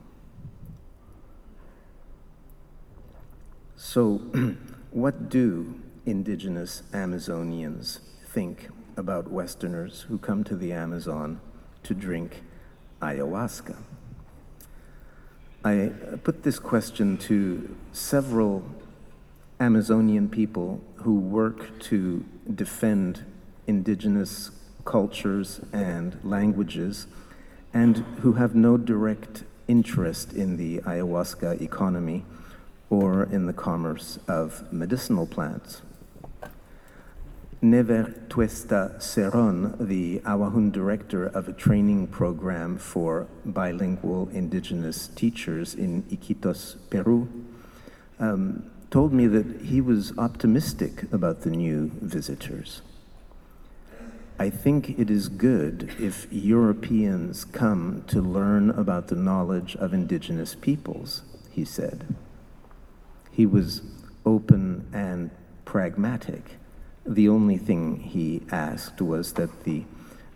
So, 3.85 4.19
what 4.93 5.29
do 5.29 5.75
indigenous 6.07 6.85
Amazonians 6.93 7.99
think 8.25 8.69
about 8.97 9.33
Westerners 9.33 10.03
who 10.03 10.19
come 10.19 10.45
to 10.45 10.55
the 10.55 10.73
Amazon 10.73 11.41
to 11.83 11.93
drink 11.93 12.43
ayahuasca? 13.01 13.77
I 15.65 15.87
uh, 15.87 16.17
put 16.19 16.45
this 16.45 16.61
question 16.61 17.19
to 17.27 17.77
several 17.91 18.63
Amazonian 19.59 20.29
people 20.29 20.81
who 20.99 21.19
work 21.19 21.81
to 21.91 22.25
defend 22.55 23.25
indigenous 23.67 24.53
cultures 24.85 25.61
and 25.73 26.21
languages 26.23 27.09
and 27.75 27.97
who 28.21 28.35
have 28.35 28.55
no 28.55 28.77
direct 28.77 29.43
interest 29.67 30.33
in 30.33 30.57
the 30.57 30.79
ayahuasca 30.79 31.61
economy 31.61 32.25
or 32.93 33.23
in 33.23 33.47
the 33.47 33.55
commerce 33.55 34.19
of 34.29 34.71
medicinal 34.71 35.27
plants. 35.27 35.81
Never 37.63 38.13
Tuesta 38.29 38.97
Cerón, 38.99 39.89
the 39.89 40.19
Awajun 40.27 40.73
director 40.73 41.25
of 41.25 41.49
a 41.49 41.55
training 41.55 42.09
program 42.09 42.77
for 42.77 43.29
bilingual 43.47 44.29
indigenous 44.29 45.09
teachers 45.09 45.75
in 45.75 46.03
Iquitos, 46.11 46.77
Peru, 46.91 47.29
um, 48.19 48.71
told 48.91 49.15
me 49.15 49.27
that 49.27 49.63
he 49.63 49.81
was 49.81 50.13
optimistic 50.19 51.11
about 51.11 51.41
the 51.41 51.51
new 51.51 51.91
visitors. 52.03 52.83
I 54.39 54.51
think 54.51 54.99
it 54.99 55.09
is 55.09 55.31
good 55.31 55.95
if 55.99 56.31
Europeans 56.31 57.47
come 57.47 58.05
to 58.09 58.21
learn 58.21 58.69
about 58.69 59.09
the 59.09 59.17
knowledge 59.17 59.77
of 59.77 59.95
indigenous 59.95 60.55
peoples, 60.55 61.23
he 61.51 61.65
said. 61.65 62.15
He 63.33 63.47
was 63.47 63.83
open 64.25 64.89
and 64.93 65.31
pragmatic 65.65 66.59
the 67.05 67.29
only 67.29 67.59
thing 67.59 67.97
he 67.97 68.43
asked 68.51 69.01
was 69.01 69.33
that 69.35 69.65
the 69.65 69.85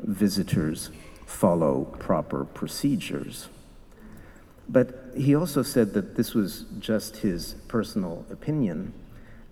visitors 0.00 0.90
follow 1.24 1.84
proper 1.98 2.44
procedures. 2.44 3.48
But 4.68 5.12
he 5.16 5.34
also 5.34 5.62
said 5.62 5.94
that 5.94 6.16
this 6.16 6.34
was 6.34 6.64
just 6.80 7.18
his 7.18 7.54
personal 7.68 8.26
opinion. 8.30 8.92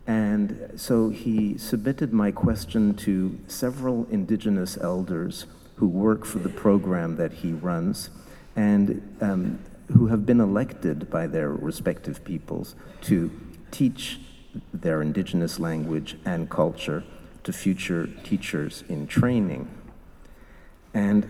And 0.06 0.72
so 0.76 1.08
he 1.08 1.56
submitted 1.56 2.12
my 2.12 2.30
question 2.30 2.94
to 2.96 3.38
several 3.46 4.06
indigenous 4.10 4.76
elders 4.76 5.46
who 5.76 5.88
work 5.88 6.24
for 6.24 6.40
the 6.40 6.48
program 6.48 7.16
that 7.16 7.32
he 7.32 7.52
runs 7.52 8.10
and 8.56 9.16
um, 9.20 9.58
who 9.92 10.06
have 10.08 10.24
been 10.24 10.40
elected 10.40 11.10
by 11.10 11.26
their 11.26 11.50
respective 11.50 12.24
peoples 12.24 12.74
to 13.02 13.30
teach 13.70 14.20
their 14.72 15.02
indigenous 15.02 15.58
language 15.58 16.16
and 16.24 16.48
culture 16.48 17.04
to 17.42 17.52
future 17.52 18.08
teachers 18.22 18.84
in 18.88 19.06
training. 19.06 19.68
And 20.92 21.28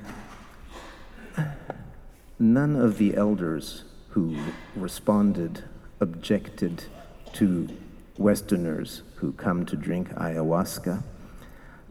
none 2.39 2.77
of 2.77 2.99
the 2.99 3.17
elders 3.17 3.85
who 4.11 4.37
responded 4.77 5.65
objected 6.01 6.85
to 7.33 7.69
Westerners 8.17 9.03
who 9.17 9.33
come 9.33 9.67
to 9.67 9.77
drink 9.77 10.11
ayahuasca, 10.11 11.03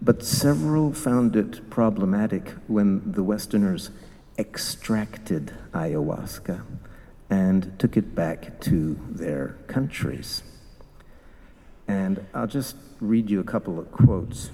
but 0.01 0.23
several 0.23 0.93
found 0.93 1.35
it 1.35 1.69
problematic 1.69 2.51
when 2.67 3.11
the 3.11 3.23
Westerners 3.23 3.89
extracted 4.37 5.53
ayahuasca 5.73 6.63
and 7.29 7.77
took 7.79 7.97
it 7.97 8.15
back 8.15 8.59
to 8.61 8.97
their 9.09 9.57
countries. 9.67 10.43
And 11.87 12.25
I'll 12.33 12.47
just 12.47 12.75
read 12.99 13.29
you 13.29 13.39
a 13.39 13.43
couple 13.43 13.79
of 13.79 13.91
quotes. 13.91 14.51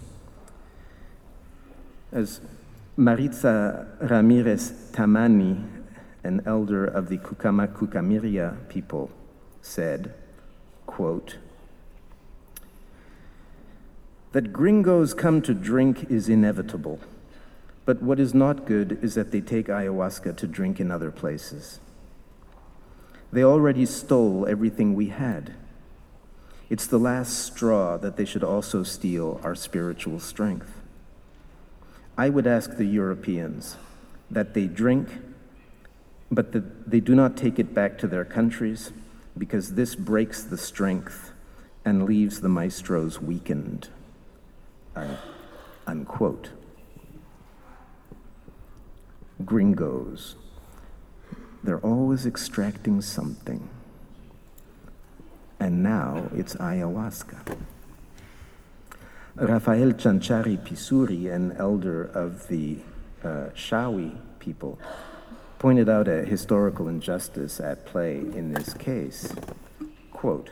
As 2.12 2.42
Maritza 2.98 3.88
Ramirez 4.02 4.72
Tamani, 4.92 5.68
an 6.24 6.42
elder 6.46 6.86
of 6.86 7.10
the 7.10 7.18
Kukama 7.18 7.68
Kukamiria 7.68 8.68
people, 8.68 9.12
said, 9.62 10.14
quote, 10.86 11.38
that 14.32 14.54
gringos 14.54 15.14
come 15.14 15.42
to 15.42 15.54
drink 15.54 16.10
is 16.10 16.30
inevitable. 16.30 17.00
But 17.90 18.04
what 18.04 18.20
is 18.20 18.36
not 18.36 18.68
good 18.68 19.00
is 19.02 19.16
that 19.16 19.32
they 19.32 19.42
take 19.42 19.66
ayahuasca 19.66 20.38
to 20.38 20.46
drink 20.46 20.80
in 20.80 20.92
other 20.92 21.10
places. 21.10 21.80
They 23.32 23.44
already 23.44 23.88
stole 23.88 24.46
everything 24.46 24.94
we 24.94 25.08
had. 25.08 25.56
It's 26.70 26.86
the 26.86 27.00
last 27.00 27.40
straw 27.40 27.98
that 27.98 28.16
they 28.16 28.26
should 28.26 28.44
also 28.44 28.84
steal 28.84 29.42
our 29.44 29.56
spiritual 29.56 30.20
strength. 30.20 30.72
I 32.16 32.30
would 32.30 32.46
ask 32.46 32.78
the 32.78 32.86
Europeans 32.86 33.76
that 34.30 34.54
they 34.54 34.68
drink, 34.68 35.10
but 36.30 36.52
that 36.52 36.92
they 36.92 37.00
do 37.00 37.16
not 37.16 37.36
take 37.36 37.58
it 37.58 37.74
back 37.74 37.98
to 37.98 38.08
their 38.08 38.24
countries, 38.24 38.92
because 39.36 39.74
this 39.74 39.96
breaks 39.96 40.44
the 40.44 40.60
strength 40.60 41.32
and 41.84 42.06
leaves 42.06 42.42
the 42.42 42.50
maestros 42.50 43.20
weakened. 43.20 43.90
Un- 44.96 45.18
unquote. 45.88 46.52
Gringos. 49.46 50.36
They're 51.64 51.80
always 51.80 52.26
extracting 52.26 53.02
something. 53.02 53.70
And 55.60 55.84
now 55.84 56.30
it's 56.34 56.56
ayahuasca. 56.56 57.58
Rafael 59.36 59.94
Chanchari 59.94 60.58
Pisuri, 60.58 61.34
an 61.34 61.54
elder 61.58 62.04
of 62.04 62.48
the 62.48 62.80
uh, 63.24 63.50
Shawi 63.56 64.18
people, 64.40 64.80
pointed 65.60 65.90
out 65.90 66.08
a 66.08 66.24
historical 66.24 66.88
injustice 66.88 67.60
at 67.60 67.86
play 67.86 68.18
in 68.18 68.54
this 68.54 68.74
case. 68.74 69.34
Quote 70.12 70.52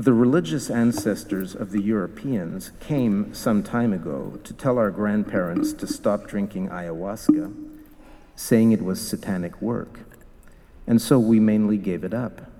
The 0.00 0.14
religious 0.14 0.70
ancestors 0.70 1.54
of 1.54 1.72
the 1.72 1.82
Europeans 1.82 2.70
came 2.80 3.34
some 3.34 3.62
time 3.62 3.92
ago 3.92 4.38
to 4.44 4.54
tell 4.54 4.78
our 4.78 4.90
grandparents 4.90 5.74
to 5.74 5.86
stop 5.86 6.26
drinking 6.26 6.70
ayahuasca, 6.70 7.54
saying 8.34 8.72
it 8.72 8.80
was 8.80 8.98
satanic 8.98 9.60
work. 9.60 10.00
And 10.86 11.02
so 11.02 11.18
we 11.18 11.38
mainly 11.38 11.76
gave 11.76 12.02
it 12.02 12.14
up. 12.14 12.50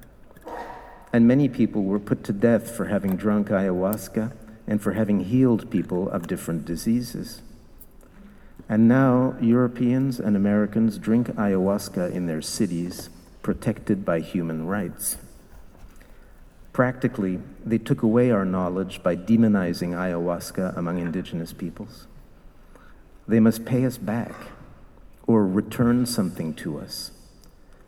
And 1.15 1.27
many 1.27 1.49
people 1.49 1.85
were 1.85 1.99
put 1.99 2.25
to 2.25 2.35
death 2.35 2.77
for 2.77 2.85
having 2.85 3.17
drunk 3.17 3.49
ayahuasca 3.49 4.37
and 4.67 4.83
for 4.83 4.93
having 4.93 5.21
healed 5.21 5.71
people 5.71 6.11
of 6.11 6.27
different 6.27 6.67
diseases. 6.67 7.41
And 8.69 8.87
now 8.87 9.35
Europeans 9.41 10.21
and 10.21 10.37
Americans 10.37 10.99
drink 10.99 11.29
ayahuasca 11.29 12.13
in 12.13 12.27
their 12.27 12.43
cities, 12.43 13.09
protected 13.41 14.05
by 14.05 14.21
human 14.21 14.67
rights. 14.67 15.17
Practically, 16.73 17.41
they 17.65 17.79
took 17.79 18.03
away 18.03 18.31
our 18.31 18.45
knowledge 18.45 19.03
by 19.03 19.17
demonizing 19.17 19.91
ayahuasca 19.91 20.77
among 20.77 20.99
indigenous 20.99 21.53
peoples. 21.53 22.07
They 23.27 23.41
must 23.41 23.65
pay 23.65 23.85
us 23.85 23.99
back 23.99 24.35
or 25.27 25.47
return 25.47 26.07
something 26.07 26.55
to 26.55 26.79
us 26.79 27.11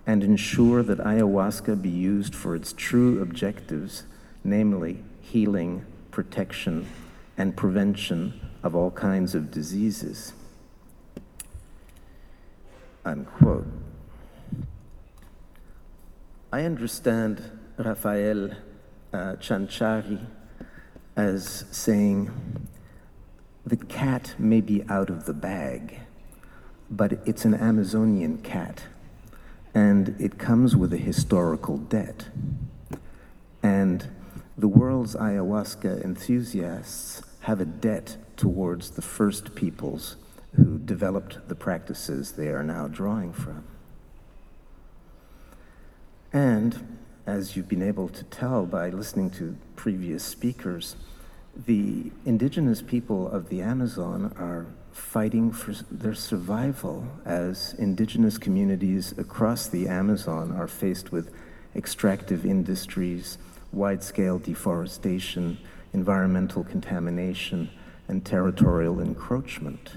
and 0.06 0.24
ensure 0.24 0.82
that 0.82 0.98
ayahuasca 0.98 1.80
be 1.80 1.88
used 1.88 2.34
for 2.34 2.56
its 2.56 2.72
true 2.72 3.22
objectives, 3.22 4.02
namely 4.42 5.04
healing, 5.20 5.84
protection, 6.10 6.86
and 7.38 7.56
prevention 7.56 8.40
of 8.62 8.74
all 8.74 8.90
kinds 8.90 9.34
of 9.34 9.50
diseases. 9.50 10.32
Unquote. 13.04 13.66
I 16.52 16.64
understand 16.64 17.42
Rafael 17.78 18.50
uh, 19.12 19.36
Chanchari 19.36 20.26
as 21.16 21.64
saying 21.70 22.30
the 23.64 23.76
cat 23.76 24.34
may 24.38 24.60
be 24.60 24.82
out 24.88 25.10
of 25.10 25.26
the 25.26 25.34
bag, 25.34 26.00
but 26.90 27.12
it's 27.26 27.44
an 27.44 27.54
Amazonian 27.54 28.38
cat 28.38 28.84
and 29.74 30.14
it 30.20 30.38
comes 30.38 30.76
with 30.76 30.92
a 30.92 30.98
historical 30.98 31.78
debt. 31.78 32.28
And 33.62 34.08
the 34.56 34.68
world's 34.68 35.14
ayahuasca 35.14 36.04
enthusiasts 36.04 37.22
have 37.40 37.60
a 37.60 37.64
debt 37.64 38.16
towards 38.36 38.90
the 38.90 39.02
first 39.02 39.54
peoples 39.54 40.16
who 40.56 40.78
developed 40.78 41.48
the 41.48 41.54
practices 41.54 42.32
they 42.32 42.48
are 42.48 42.62
now 42.62 42.86
drawing 42.86 43.32
from. 43.32 43.64
And 46.32 46.98
as 47.26 47.56
you've 47.56 47.68
been 47.68 47.82
able 47.82 48.08
to 48.08 48.24
tell 48.24 48.66
by 48.66 48.90
listening 48.90 49.30
to 49.30 49.56
previous 49.76 50.24
speakers, 50.24 50.96
the 51.66 52.10
indigenous 52.24 52.82
people 52.82 53.28
of 53.28 53.48
the 53.48 53.60
Amazon 53.60 54.34
are 54.36 54.66
fighting 54.92 55.52
for 55.52 55.72
their 55.90 56.14
survival 56.14 57.06
as 57.24 57.74
indigenous 57.74 58.38
communities 58.38 59.16
across 59.16 59.68
the 59.68 59.88
Amazon 59.88 60.52
are 60.52 60.68
faced 60.68 61.12
with 61.12 61.32
extractive 61.76 62.44
industries, 62.44 63.38
wide 63.72 64.02
scale 64.02 64.38
deforestation, 64.38 65.58
environmental 65.92 66.64
contamination, 66.64 67.70
and 68.08 68.24
territorial 68.24 69.00
encroachment. 69.00 69.92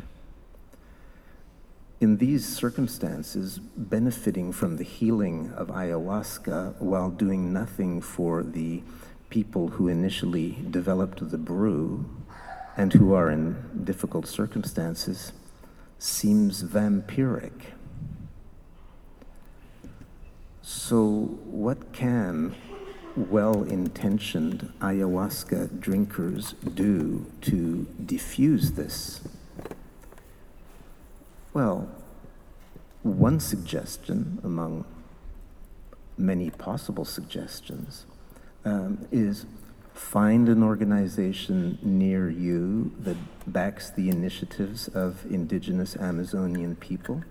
In 2.05 2.17
these 2.17 2.45
circumstances, 2.45 3.57
benefiting 3.57 4.51
from 4.51 4.77
the 4.77 4.83
healing 4.83 5.51
of 5.57 5.69
ayahuasca 5.69 6.79
while 6.79 7.09
doing 7.09 7.51
nothing 7.51 7.99
for 7.99 8.43
the 8.43 8.83
people 9.31 9.69
who 9.69 9.87
initially 9.87 10.55
developed 10.69 11.31
the 11.31 11.39
brew 11.39 12.05
and 12.77 12.93
who 12.93 13.15
are 13.15 13.31
in 13.31 13.81
difficult 13.83 14.27
circumstances 14.27 15.31
seems 15.97 16.61
vampiric. 16.61 17.73
So, 20.61 21.39
what 21.45 21.91
can 21.91 22.53
well 23.15 23.63
intentioned 23.63 24.71
ayahuasca 24.79 25.79
drinkers 25.79 26.53
do 26.75 27.25
to 27.41 27.87
diffuse 28.05 28.73
this? 28.73 29.21
Well, 31.55 31.87
one 33.01 33.39
suggestion 33.39 34.41
among 34.43 34.83
many 36.17 36.49
possible 36.49 37.05
suggestions 37.05 38.05
um, 38.65 39.07
is 39.09 39.45
find 39.93 40.49
an 40.49 40.61
organization 40.61 41.79
near 41.81 42.29
you 42.29 42.91
that 42.99 43.15
backs 43.47 43.89
the 43.89 44.09
initiatives 44.09 44.89
of 44.89 45.25
indigenous 45.31 45.95
Amazonian 45.95 46.75
people 46.75 47.23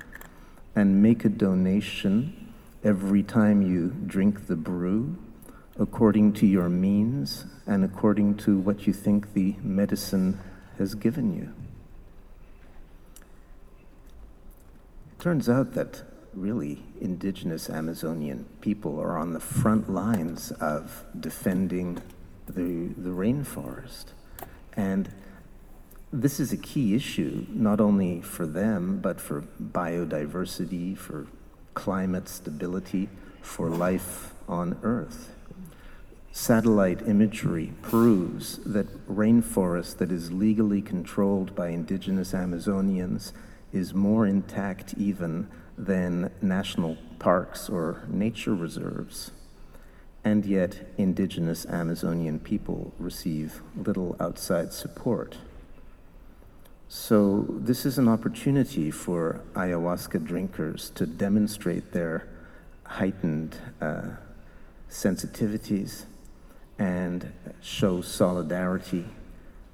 and 0.75 1.03
make 1.03 1.27
a 1.27 1.29
donation 1.29 2.51
every 2.83 3.23
time 3.23 3.61
you 3.61 3.91
drink 4.07 4.47
the 4.47 4.57
brew 4.57 5.19
according 5.79 6.33
to 6.33 6.47
your 6.47 6.71
means 6.71 7.45
and 7.67 7.85
according 7.85 8.39
to 8.39 8.59
what 8.59 8.87
you 8.87 8.95
think 8.95 9.35
the 9.35 9.55
medicine 9.61 10.41
has 10.79 10.95
given 10.95 11.37
you. 11.37 11.53
Turns 15.25 15.49
out 15.49 15.73
that 15.73 16.03
really 16.35 16.83
indigenous 17.01 17.71
Amazonian 17.71 18.45
people 18.61 19.01
are 19.01 19.17
on 19.17 19.33
the 19.33 19.41
front 19.41 19.89
lines 19.89 20.51
of 20.61 21.03
defending 21.19 21.95
the, 22.45 22.93
the 22.99 23.09
rainforest. 23.09 24.09
And 24.77 25.09
this 26.13 26.39
is 26.39 26.53
a 26.53 26.59
key 26.59 26.95
issue, 26.95 27.47
not 27.49 27.81
only 27.81 28.21
for 28.21 28.45
them, 28.45 29.01
but 29.01 29.19
for 29.19 29.41
biodiversity, 29.63 30.95
for 30.95 31.27
climate 31.73 32.29
stability, 32.29 33.09
for 33.41 33.71
life 33.71 34.35
on 34.47 34.79
Earth. 34.83 35.33
Satellite 36.33 37.01
imagery 37.09 37.73
proves 37.81 38.59
that 38.67 39.09
rainforest 39.09 39.97
that 39.97 40.13
is 40.13 40.33
legally 40.33 40.83
controlled 40.83 41.55
by 41.55 41.69
indigenous 41.69 42.33
Amazonians 42.33 43.33
is 43.75 43.93
more 43.93 44.27
intact 44.27 44.95
even 44.97 45.49
than 45.77 46.31
national 46.41 46.97
parks 47.19 47.69
or 47.69 48.05
nature 48.09 48.55
reserves 48.55 49.33
and 50.25 50.47
yet 50.47 50.81
indigenous 50.97 51.67
Amazonian 51.67 52.41
people 52.41 52.93
receive 52.99 53.61
little 53.77 54.17
outside 54.19 54.73
support. 54.73 55.37
So, 56.89 57.47
this 57.49 57.85
is 57.85 57.99
an 57.99 58.09
opportunity 58.09 58.91
for 58.91 59.43
ayahuasca 59.55 60.25
drinkers 60.25 60.91
to 60.91 61.07
demonstrate 61.07 61.93
their 61.93 62.27
heightened 62.85 63.57
uh, 63.81 64.03
sensitivities 64.89 66.05
and 66.79 67.33
show 67.61 68.01
solidarity 68.01 69.07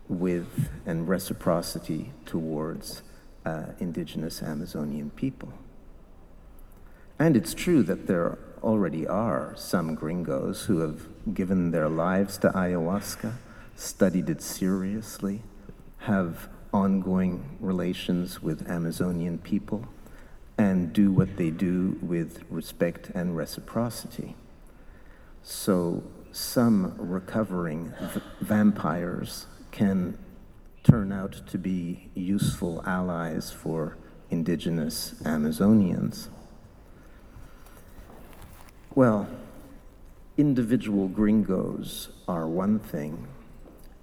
with 0.09 0.71
and 0.87 1.09
reciprocity 1.09 2.13
towards 2.27 3.03
uh, 3.45 3.65
indigenous 3.79 4.43
Amazonian 4.43 5.11
people. 5.11 5.53
And 7.19 7.37
it's 7.37 7.55
true 7.55 7.83
that 7.83 8.07
there 8.07 8.39
already 8.63 9.07
are 9.07 9.55
some 9.57 9.95
gringos 9.95 10.65
who 10.65 10.81
have 10.81 11.09
given 11.35 11.71
their 11.71 11.89
lives 11.89 12.39
to 12.39 12.49
ayahuasca, 12.51 13.35
studied 13.77 14.29
it 14.29 14.43
seriously, 14.43 15.43
have 15.99 16.49
ongoing 16.73 17.57
relations 17.61 18.43
with 18.43 18.69
Amazonian 18.69 19.39
people 19.39 19.87
and 20.57 20.93
do 20.93 21.11
what 21.11 21.37
they 21.37 21.51
do 21.51 21.99
with 22.03 22.43
respect 22.51 23.11
and 23.15 23.37
reciprocity. 23.37 24.35
So 25.43 26.03
some 26.33 26.95
recovering 26.99 27.93
v- 28.01 28.21
vampires 28.41 29.47
can 29.73 30.19
turn 30.83 31.13
out 31.13 31.47
to 31.47 31.59
be 31.59 32.11
useful 32.15 32.83
allies 32.87 33.51
for 33.51 33.97
indigenous 34.31 35.15
Amazonians. 35.25 36.29
Well, 38.95 39.29
individual 40.37 41.09
gringos 41.09 42.09
are 42.27 42.47
one 42.47 42.79
thing, 42.79 43.29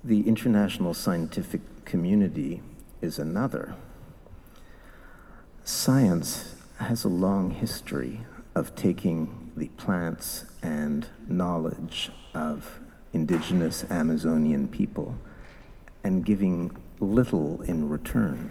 the 0.03 0.27
international 0.27 0.93
scientific 0.93 1.61
community 1.85 2.61
is 3.01 3.17
another. 3.17 3.75
Science 5.63 6.55
has 6.79 7.03
a 7.03 7.09
long 7.09 7.51
history 7.51 8.21
of 8.55 8.75
taking 8.75 9.51
the 9.57 9.67
plants 9.69 10.45
and 10.61 11.07
knowledge 11.27 12.11
of 12.33 12.79
indigenous 13.13 13.83
Amazonian 13.89 14.67
people 14.67 15.17
and 16.07 16.23
giving 16.23 16.71
little 17.01 17.61
in 17.63 17.89
return. 17.89 18.49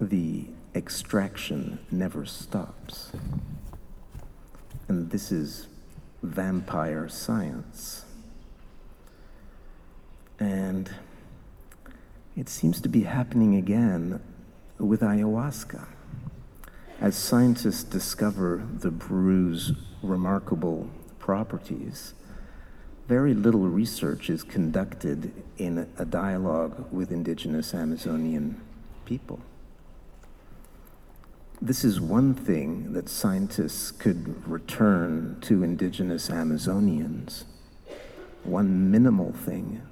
The 0.00 0.46
extraction 0.74 1.80
never 1.90 2.24
stops. 2.24 3.12
And 4.88 5.10
this 5.10 5.30
is 5.30 5.66
vampire 6.22 7.10
science. 7.10 8.06
And 10.40 10.90
it 12.34 12.48
seems 12.48 12.80
to 12.80 12.88
be 12.88 13.02
happening 13.02 13.54
again 13.54 14.22
with 14.78 15.02
ayahuasca. 15.02 15.86
As 17.02 17.16
scientists 17.16 17.84
discover 17.84 18.66
the 18.72 18.90
brew's 18.90 19.72
remarkable 20.02 20.88
properties, 21.18 22.14
very 23.06 23.34
little 23.34 23.68
research 23.68 24.30
is 24.30 24.42
conducted 24.42 25.32
in 25.58 25.86
a 25.98 26.04
dialogue 26.04 26.90
with 26.90 27.12
indigenous 27.12 27.74
Amazonian 27.74 28.60
people. 29.04 29.40
This 31.60 31.84
is 31.84 32.00
one 32.00 32.34
thing 32.34 32.92
that 32.94 33.08
scientists 33.08 33.90
could 33.90 34.46
return 34.48 35.38
to 35.42 35.62
indigenous 35.62 36.28
Amazonians, 36.28 37.44
one 38.42 38.90
minimal 38.90 39.32
thing, 39.32 39.82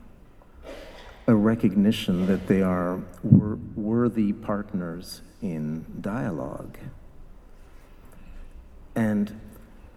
a 1.27 1.35
recognition 1.35 2.27
that 2.27 2.47
they 2.47 2.63
are 2.63 3.01
wor- 3.23 3.59
worthy 3.77 4.33
partners 4.33 5.23
in 5.41 5.85
dialogue. 6.01 6.79
And 8.95 9.41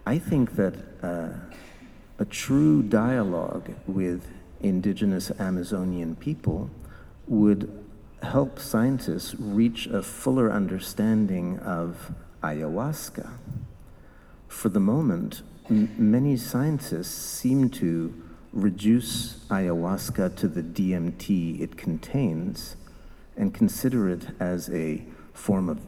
I 0.06 0.20
think 0.20 0.56
that 0.56 0.76
uh, 1.02 1.30
a 2.18 2.26
true 2.26 2.82
dialogue 2.82 3.74
with 3.88 4.28
indigenous 4.62 5.32
Amazonian 5.40 6.16
people 6.16 6.70
would 7.28 7.84
help 8.24 8.60
scientists 8.60 9.36
reach 9.36 9.88
a 9.88 10.02
fuller 10.02 10.52
understanding 10.52 11.60
of 11.60 12.14
ayahuasca. 12.42 13.30
For 14.48 14.70
the 14.70 14.80
moment, 14.80 15.42
many 15.70 16.38
scientists 16.38 17.14
seem 17.14 17.70
to 17.72 18.14
reduce 18.54 19.46
ayahuasca 19.50 20.36
to 20.38 20.48
the 20.48 20.64
DMT 20.64 21.60
it 21.60 21.76
contains 21.76 22.78
and 23.36 23.54
consider 23.54 24.10
it 24.10 24.28
as 24.40 24.70
a 24.70 25.04
form 25.34 25.68
of 25.68 25.82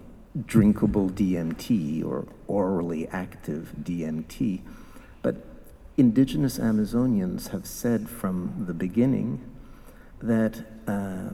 drinkable 0.46 1.10
DMT 1.10 2.06
or 2.06 2.28
orally 2.48 3.08
active 3.08 3.72
DMT. 3.82 4.62
Indigenous 5.98 6.60
Amazonians 6.60 7.48
have 7.48 7.66
said 7.66 8.08
from 8.08 8.66
the 8.68 8.74
beginning 8.76 9.42
that 10.20 10.64
uh, 10.88 11.30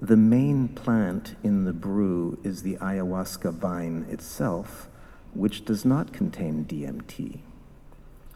the 0.00 0.16
main 0.16 0.68
plant 0.68 1.36
in 1.42 1.66
the 1.66 1.74
brew 1.74 2.38
is 2.42 2.62
the 2.62 2.76
ayahuasca 2.76 3.52
vine 3.52 4.06
itself, 4.08 4.88
which 5.34 5.66
does 5.66 5.84
not 5.84 6.14
contain 6.14 6.64
DMT. 6.64 7.40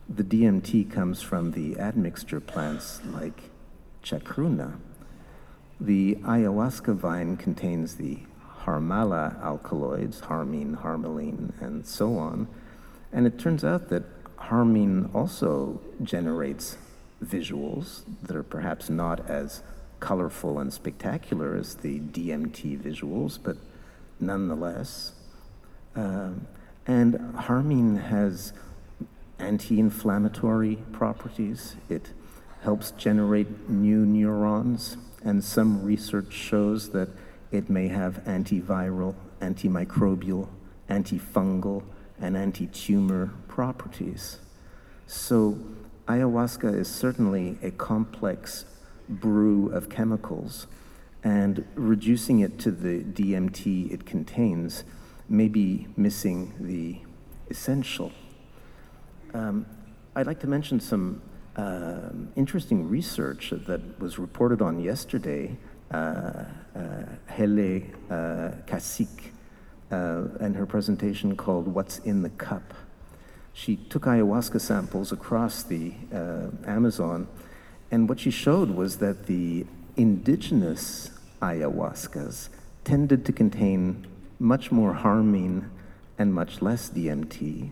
The 0.06 0.22
DMT 0.22 0.90
comes 0.90 1.22
from 1.22 1.52
the 1.52 1.78
admixture 1.78 2.40
plants 2.40 3.00
like 3.06 3.44
chacruna. 4.04 4.76
The 5.80 6.16
ayahuasca 6.16 6.94
vine 6.94 7.38
contains 7.38 7.94
the 7.94 8.18
harmala 8.64 9.42
alkaloids, 9.42 10.20
harmine, 10.20 10.76
harmaline, 10.76 11.58
and 11.58 11.86
so 11.86 12.18
on. 12.18 12.48
And 13.14 13.26
it 13.26 13.38
turns 13.38 13.64
out 13.64 13.88
that 13.88 14.19
harmine 14.40 15.10
also 15.14 15.80
generates 16.02 16.76
visuals 17.24 18.02
that 18.22 18.34
are 18.34 18.42
perhaps 18.42 18.90
not 18.90 19.28
as 19.28 19.62
colorful 20.00 20.58
and 20.58 20.72
spectacular 20.72 21.54
as 21.54 21.76
the 21.76 22.00
DMT 22.00 22.78
visuals, 22.80 23.38
but 23.42 23.56
nonetheless. 24.18 25.12
Um, 25.94 26.46
and 26.86 27.34
harmine 27.36 27.96
has 27.96 28.52
anti 29.38 29.78
inflammatory 29.78 30.76
properties. 30.92 31.76
It 31.88 32.10
helps 32.62 32.92
generate 32.92 33.68
new 33.68 34.06
neurons, 34.06 34.96
and 35.22 35.44
some 35.44 35.84
research 35.84 36.32
shows 36.32 36.90
that 36.90 37.10
it 37.52 37.68
may 37.68 37.88
have 37.88 38.22
antiviral, 38.24 39.14
antimicrobial, 39.40 40.48
antifungal, 40.88 41.82
and 42.18 42.36
anti 42.36 42.66
tumor 42.66 43.30
properties. 43.60 44.38
So, 45.06 45.58
ayahuasca 46.08 46.74
is 46.78 46.88
certainly 46.88 47.58
a 47.62 47.70
complex 47.70 48.64
brew 49.06 49.70
of 49.70 49.90
chemicals, 49.90 50.66
and 51.22 51.66
reducing 51.74 52.40
it 52.40 52.58
to 52.60 52.70
the 52.70 53.04
DMT 53.04 53.92
it 53.92 54.06
contains 54.06 54.84
may 55.28 55.46
be 55.46 55.88
missing 55.94 56.54
the 56.58 57.00
essential. 57.50 58.10
Um, 59.34 59.66
I'd 60.16 60.26
like 60.26 60.40
to 60.40 60.46
mention 60.46 60.80
some 60.80 61.20
uh, 61.54 62.12
interesting 62.36 62.88
research 62.88 63.50
that 63.50 63.82
was 64.00 64.18
reported 64.18 64.62
on 64.62 64.80
yesterday. 64.80 65.54
Uh, 65.90 65.98
uh, 65.98 66.44
Helle 67.26 67.82
uh, 68.08 68.52
Kaasik 68.70 69.32
uh, 69.92 70.44
and 70.44 70.56
her 70.56 70.64
presentation 70.64 71.36
called 71.36 71.68
What's 71.68 71.98
in 71.98 72.22
the 72.22 72.30
Cup. 72.30 72.72
She 73.52 73.76
took 73.76 74.02
ayahuasca 74.02 74.60
samples 74.60 75.12
across 75.12 75.62
the 75.62 75.92
uh, 76.12 76.48
Amazon, 76.66 77.28
and 77.90 78.08
what 78.08 78.20
she 78.20 78.30
showed 78.30 78.70
was 78.70 78.98
that 78.98 79.26
the 79.26 79.66
indigenous 79.96 81.10
ayahuascas 81.42 82.48
tended 82.84 83.24
to 83.26 83.32
contain 83.32 84.06
much 84.38 84.72
more 84.72 84.94
harmine 84.94 85.70
and 86.18 86.32
much 86.32 86.62
less 86.62 86.90
DMT, 86.90 87.70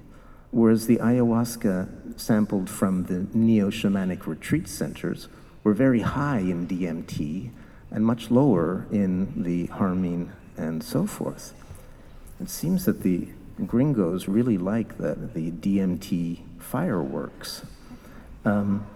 whereas 0.51 0.87
the 0.87 0.97
ayahuasca 0.97 2.19
sampled 2.19 2.69
from 2.69 3.05
the 3.05 3.27
neo 3.33 3.71
shamanic 3.71 4.27
retreat 4.27 4.69
centers 4.69 5.29
were 5.65 5.75
very 5.75 6.01
high 6.01 6.39
in 6.39 6.67
DMT 6.67 7.51
and 7.91 8.05
much 8.05 8.31
lower 8.31 8.87
in 8.91 9.43
the 9.43 9.67
harmine 9.67 10.33
and 10.57 10.83
so 10.83 11.07
forth. 11.07 11.55
It 12.41 12.51
seems 12.51 12.85
that 12.85 13.03
the 13.03 13.29
gringos 13.67 14.29
really 14.29 14.59
like 14.59 14.99
the, 14.99 15.15
the 15.15 15.51
DMT 15.51 16.41
fireworks. 16.59 17.65
Um, 18.45 18.87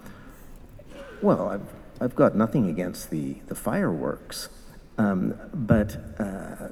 well, 1.21 1.49
I've, 1.49 1.73
I've 2.01 2.15
got 2.15 2.35
nothing 2.35 2.69
against 2.69 3.09
the, 3.09 3.35
the 3.47 3.55
fireworks, 3.55 4.49
um, 4.97 5.35
but 5.53 5.97
uh, 6.19 6.69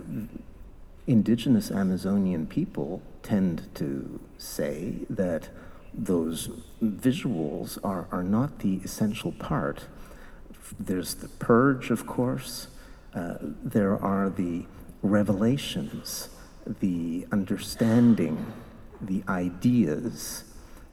indigenous 1.08 1.72
Amazonian 1.72 2.48
people 2.48 3.02
tend 3.24 3.70
to 3.76 4.20
say 4.38 4.96
that 5.10 5.50
those 5.94 6.50
visuals 6.84 7.78
are, 7.84 8.08
are 8.12 8.24
not 8.24 8.60
the 8.60 8.82
essential 8.84 9.32
part. 9.34 9.86
There's 10.80 11.16
the 11.16 11.28
purge, 11.28 11.92
of 11.92 12.08
course, 12.08 12.68
uh, 13.14 13.36
there 13.42 14.02
are 14.02 14.30
the 14.30 14.66
revelations, 15.02 16.30
the 16.65 17.26
understanding, 17.32 18.54
the 19.02 19.24
ideas, 19.28 20.43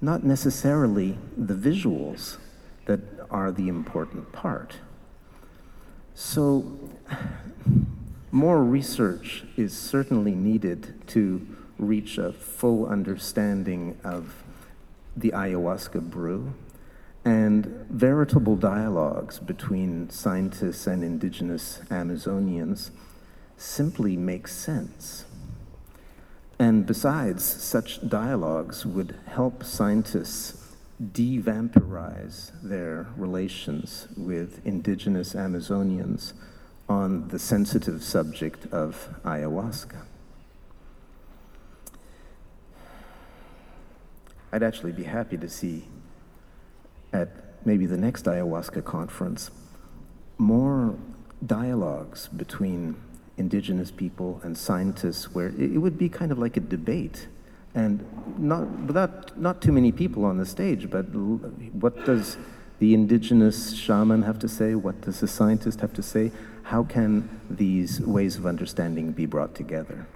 not 0.00 0.24
necessarily 0.24 1.18
the 1.36 1.54
visuals 1.54 2.38
that 2.86 3.00
are 3.30 3.52
the 3.52 3.68
important 3.68 4.32
part. 4.32 4.76
So, 6.14 6.78
more 8.30 8.62
research 8.64 9.44
is 9.56 9.76
certainly 9.76 10.34
needed 10.34 11.06
to 11.08 11.46
reach 11.78 12.18
a 12.18 12.32
full 12.32 12.86
understanding 12.86 13.98
of 14.04 14.42
the 15.16 15.30
ayahuasca 15.30 16.10
brew. 16.10 16.54
And 17.24 17.66
veritable 17.90 18.56
dialogues 18.56 19.38
between 19.38 20.08
scientists 20.08 20.86
and 20.86 21.04
indigenous 21.04 21.80
Amazonians 21.90 22.90
simply 23.56 24.16
make 24.16 24.48
sense. 24.48 25.24
And 26.58 26.86
besides, 26.86 27.44
such 27.44 28.06
dialogues 28.08 28.84
would 28.84 29.14
help 29.26 29.62
scientists 29.62 30.74
de-vampirize 31.12 32.50
their 32.62 33.06
relations 33.16 34.08
with 34.16 34.60
indigenous 34.66 35.34
Amazonians 35.34 36.32
on 36.88 37.28
the 37.28 37.38
sensitive 37.38 38.02
subject 38.02 38.66
of 38.72 39.08
ayahuasca. 39.24 40.02
I'd 44.50 44.62
actually 44.62 44.92
be 44.92 45.04
happy 45.04 45.36
to 45.36 45.48
see 45.48 45.86
at 47.12 47.28
maybe 47.64 47.86
the 47.86 47.98
next 47.98 48.24
ayahuasca 48.24 48.84
conference 48.84 49.50
more 50.38 50.96
dialogues 51.44 52.28
between 52.28 52.96
indigenous 53.38 53.90
people 53.90 54.40
and 54.42 54.56
scientists 54.56 55.34
where 55.34 55.48
it 55.48 55.78
would 55.78 55.96
be 55.96 56.08
kind 56.08 56.32
of 56.32 56.38
like 56.38 56.56
a 56.56 56.60
debate. 56.60 57.28
And 57.74 58.04
not 58.38 58.68
without 58.86 59.38
not 59.40 59.62
too 59.62 59.72
many 59.72 59.92
people 59.92 60.24
on 60.24 60.38
the 60.38 60.46
stage 60.46 60.90
but 60.90 61.06
what 61.72 62.04
does 62.04 62.36
the 62.78 62.94
indigenous 62.94 63.74
shaman 63.74 64.22
have 64.22 64.38
to 64.40 64.48
say? 64.48 64.74
What 64.74 65.00
does 65.00 65.20
the 65.20 65.28
scientist 65.28 65.80
have 65.80 65.92
to 65.94 66.02
say? 66.02 66.32
How 66.64 66.84
can 66.84 67.40
these 67.48 68.00
ways 68.00 68.36
of 68.36 68.46
understanding 68.46 69.12
be 69.12 69.26
brought 69.26 69.54
together 69.54 70.06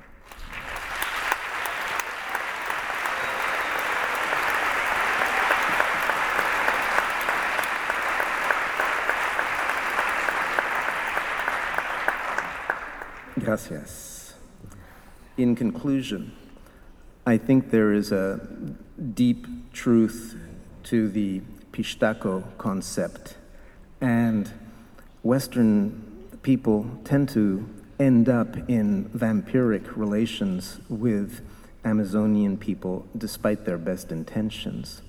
Gracias. 13.44 14.34
In 15.36 15.56
conclusion, 15.56 16.32
I 17.26 17.38
think 17.38 17.72
there 17.72 17.92
is 17.92 18.12
a 18.12 18.38
deep 19.14 19.46
truth 19.72 20.36
to 20.84 21.08
the 21.08 21.42
Pishtaco 21.72 22.56
concept, 22.56 23.36
and 24.00 24.48
Western 25.24 26.28
people 26.42 27.00
tend 27.02 27.30
to 27.30 27.68
end 27.98 28.28
up 28.28 28.56
in 28.68 29.06
vampiric 29.10 29.96
relations 29.96 30.78
with 30.88 31.40
Amazonian 31.84 32.56
people 32.56 33.06
despite 33.18 33.64
their 33.64 33.78
best 33.78 34.12
intentions. 34.12 35.02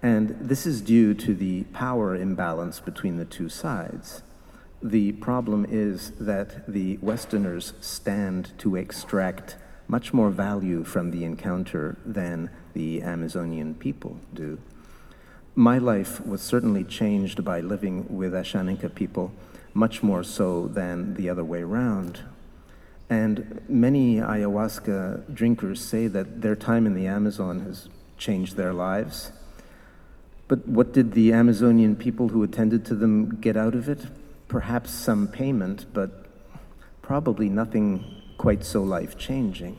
And 0.00 0.36
this 0.40 0.64
is 0.64 0.80
due 0.80 1.12
to 1.14 1.34
the 1.34 1.64
power 1.72 2.14
imbalance 2.14 2.78
between 2.78 3.16
the 3.16 3.24
two 3.24 3.48
sides. 3.48 4.22
The 4.82 5.12
problem 5.12 5.66
is 5.68 6.12
that 6.20 6.72
the 6.72 6.98
Westerners 6.98 7.72
stand 7.80 8.52
to 8.58 8.76
extract 8.76 9.56
much 9.88 10.12
more 10.12 10.30
value 10.30 10.84
from 10.84 11.10
the 11.10 11.24
encounter 11.24 11.96
than 12.06 12.50
the 12.74 13.02
Amazonian 13.02 13.74
people 13.74 14.18
do. 14.32 14.58
My 15.56 15.78
life 15.78 16.24
was 16.24 16.40
certainly 16.42 16.84
changed 16.84 17.44
by 17.44 17.60
living 17.60 18.16
with 18.16 18.32
Ashaninka 18.32 18.94
people, 18.94 19.32
much 19.74 20.04
more 20.04 20.22
so 20.22 20.68
than 20.68 21.14
the 21.14 21.28
other 21.28 21.44
way 21.44 21.62
around. 21.62 22.20
And 23.10 23.60
many 23.68 24.16
ayahuasca 24.16 25.34
drinkers 25.34 25.80
say 25.84 26.06
that 26.06 26.42
their 26.42 26.54
time 26.54 26.86
in 26.86 26.94
the 26.94 27.08
Amazon 27.08 27.60
has 27.60 27.88
changed 28.16 28.56
their 28.56 28.72
lives. 28.72 29.32
But 30.46 30.68
what 30.68 30.92
did 30.92 31.12
the 31.12 31.32
Amazonian 31.32 31.96
people 31.96 32.28
who 32.28 32.44
attended 32.44 32.84
to 32.86 32.94
them 32.94 33.40
get 33.40 33.56
out 33.56 33.74
of 33.74 33.88
it? 33.88 34.06
Perhaps 34.48 34.90
some 34.90 35.28
payment, 35.28 35.86
but 35.92 36.26
probably 37.02 37.48
nothing 37.48 38.22
quite 38.38 38.64
so 38.64 38.82
life 38.82 39.16
changing. 39.16 39.78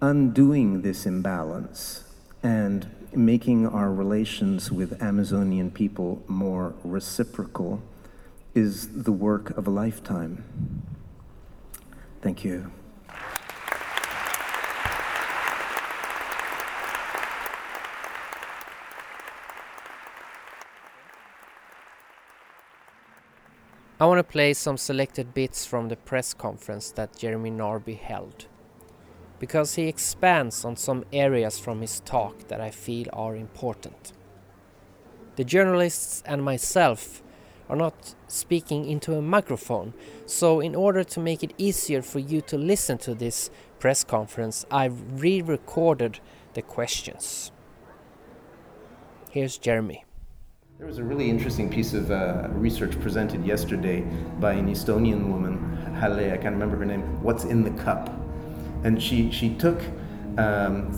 Undoing 0.00 0.82
this 0.82 1.06
imbalance 1.06 2.04
and 2.42 2.90
making 3.14 3.66
our 3.66 3.92
relations 3.92 4.72
with 4.72 5.00
Amazonian 5.00 5.70
people 5.70 6.22
more 6.26 6.74
reciprocal 6.82 7.82
is 8.54 9.02
the 9.04 9.12
work 9.12 9.50
of 9.50 9.66
a 9.66 9.70
lifetime. 9.70 10.44
Thank 12.20 12.44
you. 12.44 12.72
I 24.02 24.06
want 24.06 24.18
to 24.18 24.24
play 24.24 24.52
some 24.52 24.78
selected 24.78 25.32
bits 25.32 25.64
from 25.64 25.86
the 25.86 25.94
press 25.94 26.34
conference 26.34 26.90
that 26.90 27.16
Jeremy 27.16 27.52
Narby 27.52 27.96
held. 27.96 28.46
Because 29.38 29.76
he 29.76 29.86
expands 29.86 30.64
on 30.64 30.74
some 30.74 31.04
areas 31.12 31.60
from 31.60 31.80
his 31.80 32.00
talk 32.00 32.48
that 32.48 32.60
I 32.60 32.72
feel 32.72 33.06
are 33.12 33.36
important. 33.36 34.12
The 35.36 35.44
journalists 35.44 36.20
and 36.26 36.42
myself 36.42 37.22
are 37.68 37.76
not 37.76 38.16
speaking 38.26 38.86
into 38.86 39.14
a 39.14 39.22
microphone, 39.22 39.94
so 40.26 40.58
in 40.58 40.74
order 40.74 41.04
to 41.04 41.20
make 41.20 41.44
it 41.44 41.54
easier 41.56 42.02
for 42.02 42.18
you 42.18 42.40
to 42.40 42.58
listen 42.58 42.98
to 42.98 43.14
this 43.14 43.50
press 43.78 44.02
conference, 44.02 44.66
I've 44.68 45.22
re 45.22 45.40
recorded 45.40 46.18
the 46.54 46.62
questions. 46.62 47.52
Here's 49.30 49.58
Jeremy. 49.58 50.04
There 50.82 50.88
was 50.88 50.98
a 50.98 51.04
really 51.04 51.30
interesting 51.30 51.70
piece 51.70 51.94
of 51.94 52.10
uh, 52.10 52.48
research 52.50 52.98
presented 52.98 53.46
yesterday 53.46 54.00
by 54.40 54.54
an 54.54 54.66
Estonian 54.66 55.28
woman, 55.28 55.76
Helle, 55.94 56.32
I 56.32 56.36
can't 56.36 56.54
remember 56.54 56.76
her 56.76 56.84
name, 56.84 57.22
What's 57.22 57.44
in 57.44 57.62
the 57.62 57.70
Cup? 57.84 58.10
And 58.82 59.00
she, 59.00 59.30
she 59.30 59.54
took 59.54 59.80
um, 60.38 60.90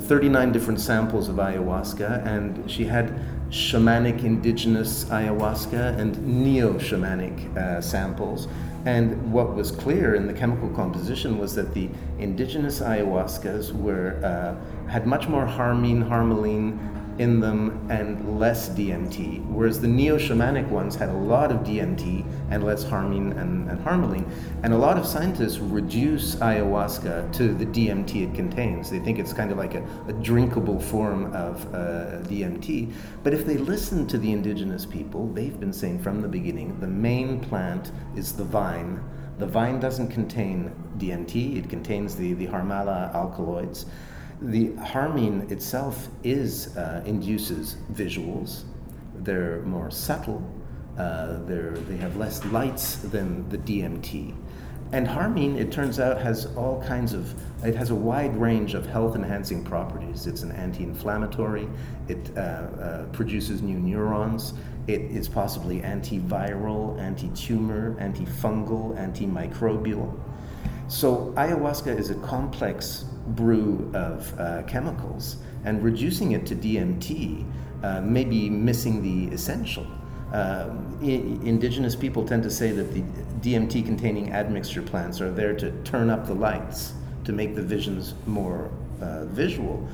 39 0.00 0.52
different 0.52 0.80
samples 0.80 1.28
of 1.28 1.36
ayahuasca 1.36 2.26
and 2.26 2.70
she 2.70 2.86
had 2.86 3.20
shamanic 3.50 4.24
indigenous 4.24 5.04
ayahuasca 5.04 5.98
and 5.98 6.16
neo 6.26 6.78
shamanic 6.78 7.54
uh, 7.58 7.82
samples. 7.82 8.48
And 8.86 9.30
what 9.30 9.54
was 9.54 9.70
clear 9.70 10.14
in 10.14 10.26
the 10.28 10.32
chemical 10.32 10.70
composition 10.70 11.36
was 11.36 11.54
that 11.56 11.74
the 11.74 11.90
indigenous 12.18 12.80
ayahuascas 12.80 13.72
were, 13.72 14.18
uh, 14.24 14.88
had 14.90 15.06
much 15.06 15.28
more 15.28 15.44
harmine, 15.44 16.02
harmaline, 16.02 16.99
in 17.20 17.38
them 17.38 17.86
and 17.90 18.40
less 18.40 18.70
DMT, 18.70 19.44
whereas 19.46 19.78
the 19.78 19.86
neo 19.86 20.16
shamanic 20.16 20.66
ones 20.70 20.96
had 20.96 21.10
a 21.10 21.12
lot 21.12 21.52
of 21.52 21.58
DMT 21.58 22.24
and 22.48 22.64
less 22.64 22.82
harmine 22.82 23.34
and, 23.34 23.68
and 23.68 23.78
harmaline. 23.84 24.26
And 24.62 24.72
a 24.72 24.78
lot 24.78 24.96
of 24.96 25.04
scientists 25.04 25.58
reduce 25.58 26.36
ayahuasca 26.36 27.30
to 27.34 27.52
the 27.52 27.66
DMT 27.66 28.30
it 28.30 28.34
contains. 28.34 28.88
They 28.88 29.00
think 29.00 29.18
it's 29.18 29.34
kind 29.34 29.52
of 29.52 29.58
like 29.58 29.74
a, 29.74 29.86
a 30.08 30.14
drinkable 30.14 30.80
form 30.80 31.26
of 31.34 31.62
uh, 31.74 32.22
DMT. 32.22 32.90
But 33.22 33.34
if 33.34 33.44
they 33.44 33.58
listen 33.58 34.06
to 34.06 34.16
the 34.16 34.32
indigenous 34.32 34.86
people, 34.86 35.28
they've 35.28 35.60
been 35.60 35.74
saying 35.74 36.02
from 36.02 36.22
the 36.22 36.28
beginning 36.28 36.80
the 36.80 36.86
main 36.86 37.38
plant 37.38 37.92
is 38.16 38.32
the 38.32 38.44
vine. 38.44 38.98
The 39.36 39.46
vine 39.46 39.78
doesn't 39.78 40.08
contain 40.08 40.72
DMT, 40.96 41.58
it 41.58 41.68
contains 41.68 42.16
the, 42.16 42.32
the 42.32 42.46
Harmala 42.46 43.14
alkaloids 43.14 43.84
the 44.40 44.74
harmine 44.76 45.50
itself 45.50 46.08
is 46.24 46.76
uh, 46.76 47.02
induces 47.04 47.76
visuals. 47.92 48.62
They're 49.14 49.60
more 49.62 49.90
subtle. 49.90 50.42
Uh, 50.98 51.38
they're, 51.44 51.72
they 51.72 51.96
have 51.96 52.16
less 52.16 52.44
lights 52.46 52.96
than 52.96 53.48
the 53.48 53.58
DMT. 53.58 54.34
And 54.92 55.06
harmine, 55.06 55.56
it 55.56 55.70
turns 55.70 56.00
out, 56.00 56.20
has 56.20 56.46
all 56.56 56.82
kinds 56.82 57.12
of, 57.12 57.32
it 57.64 57.76
has 57.76 57.90
a 57.90 57.94
wide 57.94 58.36
range 58.36 58.74
of 58.74 58.86
health 58.86 59.14
enhancing 59.14 59.62
properties. 59.62 60.26
It's 60.26 60.42
an 60.42 60.50
anti 60.52 60.82
inflammatory, 60.82 61.68
it 62.08 62.30
uh, 62.36 62.40
uh, 62.40 63.06
produces 63.12 63.62
new 63.62 63.78
neurons, 63.78 64.54
it 64.88 65.02
is 65.02 65.28
possibly 65.28 65.80
antiviral, 65.82 66.98
anti 66.98 67.28
tumor, 67.30 67.94
antifungal, 68.00 68.96
antimicrobial. 68.98 70.18
So, 70.88 71.32
ayahuasca 71.36 71.96
is 71.96 72.10
a 72.10 72.16
complex 72.16 73.04
brew 73.34 73.90
of 73.94 74.38
uh, 74.38 74.62
chemicals, 74.62 75.36
and 75.64 75.82
reducing 75.82 76.32
it 76.32 76.46
to 76.46 76.54
DMT 76.54 77.44
uh, 77.82 78.00
may 78.00 78.24
be 78.24 78.50
missing 78.50 79.02
the 79.02 79.34
essential. 79.34 79.86
Uh, 80.32 80.70
I- 81.00 81.04
indigenous 81.44 81.96
people 81.96 82.24
tend 82.24 82.42
to 82.44 82.50
say 82.50 82.70
that 82.72 82.92
the 82.94 83.02
DMT 83.40 83.84
containing 83.84 84.32
admixture 84.32 84.82
plants 84.82 85.20
are 85.20 85.30
there 85.30 85.54
to 85.54 85.70
turn 85.82 86.10
up 86.10 86.26
the 86.26 86.34
lights, 86.34 86.92
to 87.24 87.32
make 87.32 87.54
the 87.54 87.62
visions 87.62 88.14
more 88.26 88.70
uh, 89.00 89.24
visual. 89.26 89.86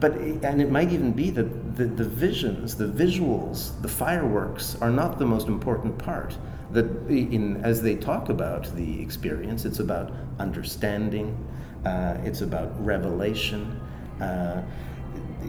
But, 0.00 0.16
and 0.16 0.60
it 0.60 0.70
might 0.70 0.92
even 0.92 1.12
be 1.12 1.30
that 1.30 1.76
the, 1.76 1.86
the 1.86 2.04
visions, 2.04 2.76
the 2.76 2.86
visuals, 2.86 3.80
the 3.80 3.88
fireworks 3.88 4.76
are 4.80 4.90
not 4.90 5.18
the 5.18 5.24
most 5.24 5.46
important 5.46 5.96
part 5.98 6.36
that 6.74 6.86
in 7.08 7.56
as 7.64 7.80
they 7.80 7.94
talk 7.94 8.28
about 8.28 8.74
the 8.74 9.00
experience 9.00 9.64
it's 9.64 9.78
about 9.78 10.12
understanding 10.38 11.36
uh, 11.84 12.16
it's 12.24 12.40
about 12.40 12.84
revelation. 12.84 13.80
Uh, 14.20 14.62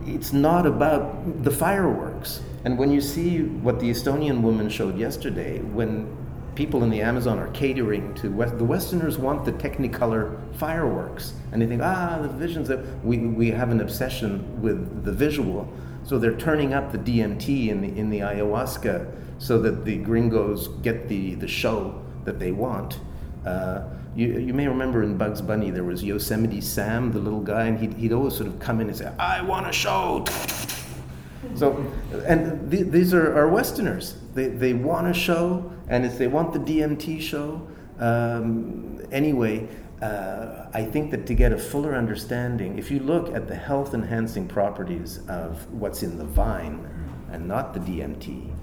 it's 0.05 0.33
not 0.33 0.65
about 0.65 1.43
the 1.43 1.51
fireworks. 1.51 2.41
And 2.65 2.77
when 2.77 2.91
you 2.91 3.01
see 3.01 3.43
what 3.43 3.79
the 3.79 3.89
Estonian 3.89 4.41
woman 4.41 4.69
showed 4.69 4.97
yesterday, 4.97 5.59
when 5.59 6.15
people 6.55 6.83
in 6.83 6.89
the 6.89 7.01
Amazon 7.01 7.37
are 7.37 7.49
catering 7.49 8.13
to 8.15 8.29
West, 8.29 8.57
the 8.57 8.63
Westerners 8.63 9.17
want 9.17 9.45
the 9.45 9.51
Technicolor 9.53 10.39
fireworks, 10.55 11.33
and 11.51 11.61
they 11.61 11.67
think, 11.67 11.81
ah, 11.83 12.19
the 12.21 12.29
visions 12.29 12.67
that 12.67 13.03
we, 13.05 13.19
we 13.19 13.51
have 13.51 13.69
an 13.69 13.81
obsession 13.81 14.61
with 14.61 15.03
the 15.03 15.11
visual, 15.11 15.71
so 16.03 16.17
they're 16.17 16.37
turning 16.37 16.73
up 16.73 16.91
the 16.91 16.97
DMT 16.97 17.69
in 17.69 17.81
the 17.81 17.87
in 17.97 18.09
the 18.09 18.19
ayahuasca 18.19 19.11
so 19.39 19.59
that 19.59 19.85
the 19.85 19.97
gringos 19.97 20.67
get 20.83 21.07
the 21.07 21.35
the 21.35 21.47
show 21.47 22.01
that 22.25 22.39
they 22.39 22.51
want. 22.51 22.99
Uh, 23.45 23.81
you, 24.15 24.39
you 24.39 24.53
may 24.53 24.67
remember 24.67 25.03
in 25.03 25.17
Bugs 25.17 25.41
Bunny 25.41 25.71
there 25.71 25.83
was 25.83 26.03
Yosemite 26.03 26.61
Sam, 26.61 27.11
the 27.11 27.19
little 27.19 27.41
guy, 27.41 27.65
and 27.65 27.77
he'd, 27.79 27.93
he'd 27.95 28.13
always 28.13 28.35
sort 28.35 28.47
of 28.47 28.59
come 28.59 28.79
in 28.79 28.87
and 28.87 28.97
say, 28.97 29.11
"I 29.19 29.41
want 29.41 29.67
a 29.67 29.71
show." 29.73 30.25
So, 31.53 31.85
and 32.25 32.71
th- 32.71 32.87
these 32.87 33.13
are, 33.13 33.37
are 33.37 33.47
Westerners. 33.47 34.15
They, 34.33 34.47
they 34.47 34.73
want 34.73 35.07
a 35.07 35.13
show, 35.13 35.71
and 35.87 36.05
if 36.05 36.17
they 36.17 36.27
want 36.27 36.53
the 36.53 36.59
DMT 36.59 37.21
show, 37.21 37.67
um, 37.99 39.01
anyway, 39.11 39.67
uh, 40.01 40.67
I 40.73 40.83
think 40.83 41.11
that 41.11 41.25
to 41.27 41.33
get 41.33 41.53
a 41.53 41.57
fuller 41.57 41.95
understanding, 41.95 42.77
if 42.77 42.91
you 42.91 42.99
look 42.99 43.33
at 43.33 43.47
the 43.47 43.55
health 43.55 43.93
enhancing 43.93 44.47
properties 44.47 45.19
of 45.27 45.71
what's 45.71 46.03
in 46.03 46.17
the 46.17 46.25
vine 46.25 46.89
and 47.31 47.47
not 47.47 47.73
the 47.73 47.79
DMT, 47.79 48.53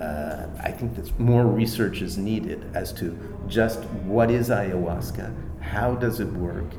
uh, 0.00 0.46
I 0.60 0.70
think 0.70 0.96
that 0.96 1.18
more 1.18 1.46
research 1.46 2.02
is 2.02 2.18
needed 2.18 2.64
as 2.74 2.92
to 2.94 3.16
just 3.46 3.84
what 4.04 4.30
is 4.30 4.48
ayahuasca, 4.48 5.34
how 5.60 5.94
does 5.94 6.20
it 6.20 6.32
work, 6.32 6.72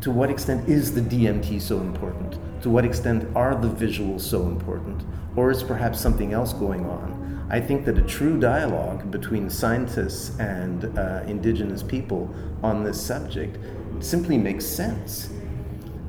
to 0.00 0.10
what 0.10 0.30
extent 0.30 0.68
is 0.68 0.94
the 0.94 1.00
DMT 1.00 1.60
so 1.60 1.80
important, 1.80 2.38
to 2.62 2.70
what 2.70 2.84
extent 2.84 3.26
are 3.36 3.54
the 3.54 3.68
visuals 3.68 4.20
so 4.20 4.42
important, 4.42 5.02
or 5.36 5.50
is 5.50 5.62
perhaps 5.62 6.00
something 6.00 6.32
else 6.32 6.52
going 6.52 6.86
on? 6.86 7.46
I 7.50 7.60
think 7.60 7.84
that 7.86 7.96
a 7.96 8.02
true 8.02 8.38
dialogue 8.38 9.10
between 9.10 9.48
scientists 9.48 10.38
and 10.38 10.84
uh, 10.98 11.22
indigenous 11.26 11.82
people 11.82 12.32
on 12.62 12.84
this 12.84 13.00
subject 13.00 13.58
simply 14.00 14.36
makes 14.36 14.66
sense. 14.66 15.30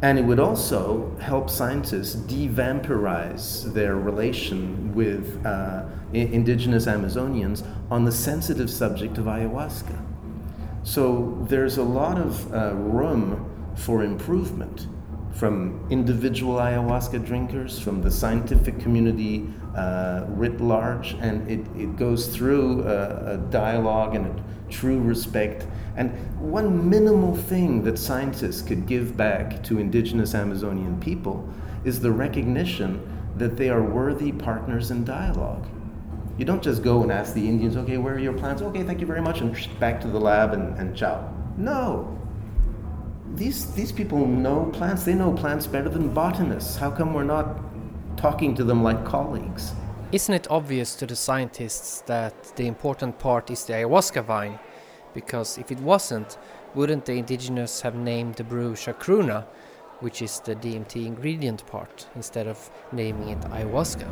And 0.01 0.17
it 0.17 0.23
would 0.23 0.39
also 0.39 1.13
help 1.19 1.49
scientists 1.49 2.15
devampirize 2.15 3.73
their 3.73 3.97
relation 3.97 4.93
with 4.95 5.45
uh, 5.45 5.83
indigenous 6.13 6.85
Amazonians 6.85 7.65
on 7.91 8.05
the 8.05 8.11
sensitive 8.11 8.69
subject 8.69 9.17
of 9.17 9.25
ayahuasca. 9.25 10.05
So 10.83 11.37
there's 11.49 11.77
a 11.77 11.83
lot 11.83 12.17
of 12.17 12.53
uh, 12.53 12.73
room 12.75 13.45
for 13.75 14.03
improvement 14.03 14.87
from 15.33 15.85
individual 15.89 16.55
ayahuasca 16.55 17.25
drinkers, 17.25 17.79
from 17.79 18.01
the 18.01 18.11
scientific 18.11 18.79
community 18.79 19.47
uh, 19.75 20.25
writ 20.29 20.59
large, 20.59 21.13
and 21.21 21.49
it, 21.49 21.59
it 21.77 21.95
goes 21.95 22.27
through 22.27 22.83
a, 22.83 23.33
a 23.33 23.37
dialogue 23.49 24.15
and 24.15 24.27
a 24.27 24.43
true 24.69 24.99
respect. 24.99 25.65
And 25.95 26.11
one 26.39 26.89
minimal 26.89 27.35
thing 27.35 27.83
that 27.83 27.97
scientists 27.97 28.61
could 28.61 28.85
give 28.85 29.17
back 29.17 29.63
to 29.63 29.79
indigenous 29.79 30.35
Amazonian 30.35 30.99
people 30.99 31.47
is 31.83 31.99
the 31.99 32.11
recognition 32.11 33.01
that 33.37 33.57
they 33.57 33.69
are 33.69 33.81
worthy 33.81 34.31
partners 34.31 34.91
in 34.91 35.03
dialogue. 35.03 35.65
You 36.37 36.45
don't 36.45 36.63
just 36.63 36.83
go 36.83 37.03
and 37.03 37.11
ask 37.11 37.33
the 37.33 37.47
Indians, 37.47 37.75
okay, 37.75 37.97
where 37.97 38.15
are 38.15 38.19
your 38.19 38.33
plants? 38.33 38.61
Okay, 38.61 38.83
thank 38.83 39.01
you 39.01 39.07
very 39.07 39.21
much, 39.21 39.41
and 39.41 39.79
back 39.79 39.99
to 40.01 40.07
the 40.07 40.19
lab 40.19 40.53
and, 40.53 40.77
and 40.77 40.95
ciao. 40.95 41.33
No. 41.57 42.17
These, 43.35 43.73
these 43.73 43.91
people 43.91 44.25
know 44.25 44.69
plants. 44.73 45.03
They 45.03 45.15
know 45.15 45.33
plants 45.33 45.67
better 45.67 45.89
than 45.89 46.13
botanists. 46.13 46.77
How 46.77 46.91
come 46.91 47.13
we're 47.13 47.23
not 47.23 47.59
talking 48.15 48.55
to 48.55 48.63
them 48.63 48.83
like 48.83 49.03
colleagues? 49.05 49.73
Isn't 50.11 50.33
it 50.33 50.47
obvious 50.49 50.95
to 50.95 51.05
the 51.05 51.15
scientists 51.15 52.01
that 52.07 52.55
the 52.55 52.67
important 52.67 53.19
part 53.19 53.51
is 53.51 53.65
the 53.65 53.73
ayahuasca 53.73 54.23
vine? 54.23 54.59
Because 55.13 55.57
if 55.57 55.71
it 55.71 55.79
wasn't, 55.79 56.37
wouldn't 56.75 57.05
the 57.05 57.13
indigenous 57.13 57.81
have 57.81 57.95
named 57.95 58.35
the 58.35 58.43
brew 58.43 58.73
chacruna, 58.73 59.45
which 60.01 60.21
is 60.21 60.39
the 60.41 60.55
DMT 60.55 61.05
ingredient 61.05 61.65
part, 61.67 62.07
instead 62.15 62.47
of 62.47 62.69
naming 62.91 63.29
it 63.29 63.39
ayahuasca? 63.41 64.07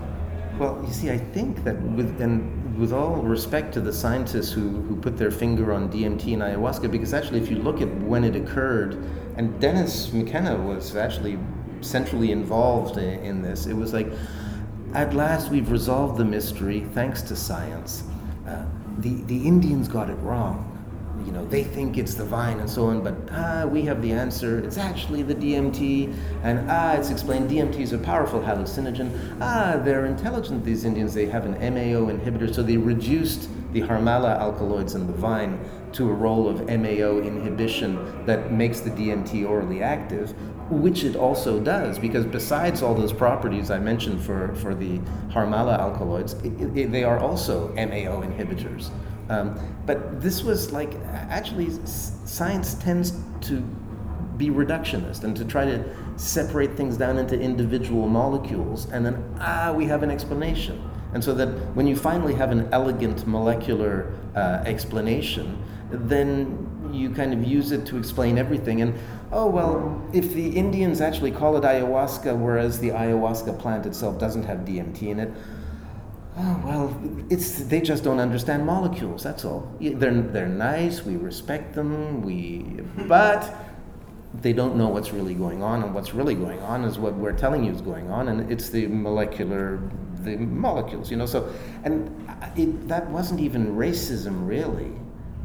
Well, 0.57 0.83
you 0.85 0.91
see, 0.91 1.11
I 1.11 1.17
think 1.17 1.63
that 1.63 1.79
with 1.81 2.19
and 2.19 2.79
with 2.79 2.91
all 2.91 3.17
respect 3.17 3.73
to 3.75 3.81
the 3.81 3.93
scientists 3.93 4.51
who, 4.51 4.69
who 4.69 4.95
put 4.95 5.17
their 5.17 5.31
finger 5.31 5.71
on 5.71 5.89
DMT 5.89 6.33
and 6.33 6.41
ayahuasca, 6.41 6.91
because 6.91 7.13
actually, 7.13 7.39
if 7.39 7.49
you 7.49 7.57
look 7.57 7.79
at 7.81 7.93
when 8.01 8.23
it 8.23 8.35
occurred, 8.35 8.95
and 9.35 9.59
Dennis 9.59 10.11
McKenna 10.11 10.57
was 10.57 10.95
actually 10.95 11.37
centrally 11.81 12.31
involved 12.31 12.97
in, 12.97 13.19
in 13.19 13.41
this, 13.43 13.67
it 13.67 13.75
was 13.75 13.93
like, 13.93 14.11
at 14.93 15.13
last 15.13 15.51
we've 15.51 15.71
resolved 15.71 16.17
the 16.17 16.25
mystery 16.25 16.85
thanks 16.93 17.21
to 17.21 17.35
science. 17.35 18.03
Uh, 18.47 18.65
the 18.97 19.21
the 19.23 19.45
Indians 19.47 19.87
got 19.87 20.09
it 20.09 20.15
wrong 20.15 20.76
you 21.26 21.32
know, 21.32 21.45
they 21.45 21.63
think 21.63 21.97
it's 21.97 22.15
the 22.15 22.26
vine 22.26 22.59
and 22.59 22.70
so 22.70 22.86
on, 22.86 23.03
but 23.03 23.15
ah, 23.32 23.65
we 23.65 23.82
have 23.84 24.01
the 24.01 24.11
answer. 24.11 24.59
It's 24.59 24.78
actually 24.78 25.24
the 25.24 25.36
DMT, 25.36 26.13
and 26.43 26.70
ah, 26.70 26.93
it's 26.93 27.09
explained 27.09 27.49
DMT 27.49 27.80
is 27.80 27.93
a 27.93 27.97
powerful 27.97 28.39
hallucinogen. 28.39 29.38
Ah, 29.41 29.80
they're 29.84 30.05
intelligent, 30.05 30.63
these 30.63 30.86
Indians. 30.86 31.13
They 31.13 31.26
have 31.26 31.45
an 31.45 31.53
MAO 31.53 32.11
inhibitor, 32.11 32.53
so 32.53 32.63
they 32.63 32.78
reduced 32.78 33.49
the 33.74 33.82
Harmala 33.82 34.39
alkaloids 34.39 34.95
in 34.95 35.07
the 35.07 35.13
vine 35.13 35.59
to 35.93 36.09
a 36.09 36.13
role 36.13 36.47
of 36.47 36.65
MAO 36.68 37.20
inhibition 37.20 38.26
that 38.26 38.51
makes 38.51 38.80
the 38.80 38.89
DMT 38.89 39.47
orally 39.47 39.82
active, 39.82 40.34
which 40.70 41.03
it 41.03 41.15
also 41.15 41.59
does, 41.59 41.97
because 41.97 42.26
besides 42.26 42.82
all 42.82 42.93
those 42.93 43.13
properties 43.13 43.72
I 43.72 43.80
mentioned 43.80 44.22
for, 44.22 44.53
for 44.55 44.76
the 44.76 44.99
Harmala 45.30 45.78
alkaloids, 45.80 46.34
it, 46.43 46.78
it, 46.78 46.91
they 46.91 47.03
are 47.03 47.20
also 47.20 47.70
MAO 47.74 48.22
inhibitors. 48.22 48.89
Um, 49.30 49.59
but 49.86 50.21
this 50.21 50.43
was 50.43 50.71
like 50.71 50.93
actually 51.05 51.69
science 51.86 52.75
tends 52.75 53.13
to 53.41 53.61
be 54.38 54.49
reductionist 54.49 55.23
and 55.23 55.36
to 55.36 55.43
try 55.43 55.65
to 55.65 55.84
separate 56.15 56.75
things 56.78 56.95
down 56.95 57.17
into 57.17 57.39
individual 57.39 58.07
molecules 58.07 58.86
and 58.91 59.05
then 59.05 59.36
ah 59.39 59.73
we 59.75 59.86
have 59.86 60.03
an 60.03 60.11
explanation. 60.11 60.82
And 61.13 61.23
so 61.23 61.34
that 61.36 61.47
when 61.75 61.88
you 61.88 61.95
finally 61.95 62.36
have 62.36 62.51
an 62.51 62.69
elegant 62.71 63.25
molecular 63.25 64.13
uh, 64.36 64.63
explanation 64.65 65.63
then 65.89 66.89
you 66.93 67.09
kind 67.09 67.34
of 67.34 67.43
use 67.43 67.71
it 67.71 67.86
to 67.88 67.97
explain 67.97 68.38
everything. 68.38 68.82
And 68.82 68.93
oh 69.32 69.47
well 69.47 70.01
if 70.13 70.34
the 70.34 70.49
indians 70.49 71.01
actually 71.01 71.32
call 71.32 71.57
it 71.57 71.63
ayahuasca 71.63 72.38
whereas 72.38 72.80
the 72.80 72.89
ayahuasca 72.89 73.59
plant 73.59 73.86
itself 73.86 74.17
doesn't 74.17 74.43
have 74.43 74.59
dmt 74.59 75.01
in 75.01 75.19
it 75.19 75.34
Oh, 76.39 76.61
well, 76.63 77.01
it's, 77.31 77.63
they 77.63 77.81
just 77.81 78.03
don't 78.03 78.19
understand 78.19 78.63
molecules, 78.63 79.23
that's 79.23 79.43
all. 79.43 79.71
They're, 79.79 80.21
they're 80.21 80.47
nice, 80.47 81.03
we 81.03 81.15
respect 81.15 81.73
them, 81.73 82.21
we, 82.21 82.59
but 83.07 83.55
they 84.41 84.53
don't 84.53 84.75
know 84.75 84.88
what's 84.88 85.11
really 85.11 85.33
going 85.33 85.63
on, 85.63 85.81
and 85.81 85.95
what's 85.95 86.13
really 86.13 86.35
going 86.35 86.59
on 86.59 86.83
is 86.83 86.99
what 86.99 87.15
we're 87.15 87.33
telling 87.33 87.63
you 87.63 87.71
is 87.71 87.81
going 87.81 88.11
on, 88.11 88.27
and 88.27 88.51
it's 88.51 88.69
the 88.69 88.85
molecular, 88.85 89.79
the 90.19 90.38
molecules, 90.38 91.09
you 91.09 91.17
know. 91.17 91.25
So, 91.25 91.51
and 91.83 92.29
uh, 92.29 92.49
it, 92.55 92.88
that 92.88 93.09
wasn't 93.09 93.39
even 93.39 93.75
racism, 93.75 94.47
really. 94.47 94.91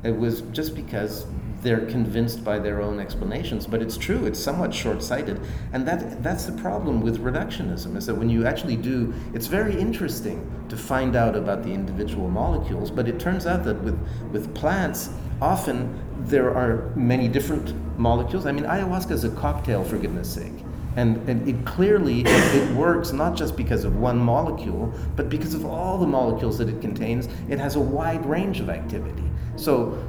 It 0.04 0.14
was 0.14 0.42
just 0.52 0.74
because 0.74 1.24
they're 1.62 1.86
convinced 1.86 2.44
by 2.44 2.58
their 2.58 2.82
own 2.82 2.98
explanations. 3.00 3.66
But 3.66 3.80
it's 3.80 3.96
true, 3.96 4.26
it's 4.26 4.38
somewhat 4.38 4.74
short 4.74 5.02
sighted. 5.02 5.40
And 5.72 5.86
that, 5.86 6.22
that's 6.22 6.44
the 6.44 6.60
problem 6.60 7.00
with 7.00 7.22
reductionism, 7.22 7.96
is 7.96 8.06
that 8.06 8.14
when 8.14 8.28
you 8.28 8.46
actually 8.46 8.76
do, 8.76 9.14
it's 9.32 9.46
very 9.46 9.78
interesting 9.78 10.50
to 10.68 10.76
find 10.76 11.16
out 11.16 11.36
about 11.36 11.62
the 11.62 11.70
individual 11.70 12.28
molecules, 12.28 12.90
but 12.90 13.08
it 13.08 13.20
turns 13.20 13.46
out 13.46 13.64
that 13.64 13.80
with, 13.82 13.98
with 14.32 14.54
plants, 14.54 15.10
often 15.40 15.98
there 16.26 16.54
are 16.54 16.92
many 16.96 17.28
different 17.28 17.74
molecules. 17.98 18.46
I 18.46 18.52
mean, 18.52 18.64
ayahuasca 18.64 19.12
is 19.12 19.24
a 19.24 19.30
cocktail, 19.30 19.84
for 19.84 19.98
goodness 19.98 20.32
sake. 20.32 20.52
And, 20.96 21.16
and 21.28 21.48
it 21.48 21.64
clearly 21.64 22.22
it, 22.26 22.76
works 22.76 23.12
not 23.12 23.34
just 23.34 23.56
because 23.56 23.84
of 23.84 23.96
one 23.96 24.18
molecule, 24.18 24.92
but 25.16 25.30
because 25.30 25.54
of 25.54 25.64
all 25.64 25.96
the 25.96 26.06
molecules 26.06 26.58
that 26.58 26.68
it 26.68 26.80
contains. 26.80 27.28
It 27.48 27.58
has 27.58 27.76
a 27.76 27.80
wide 27.80 28.24
range 28.26 28.60
of 28.60 28.68
activity. 28.68 29.24
So 29.56 30.06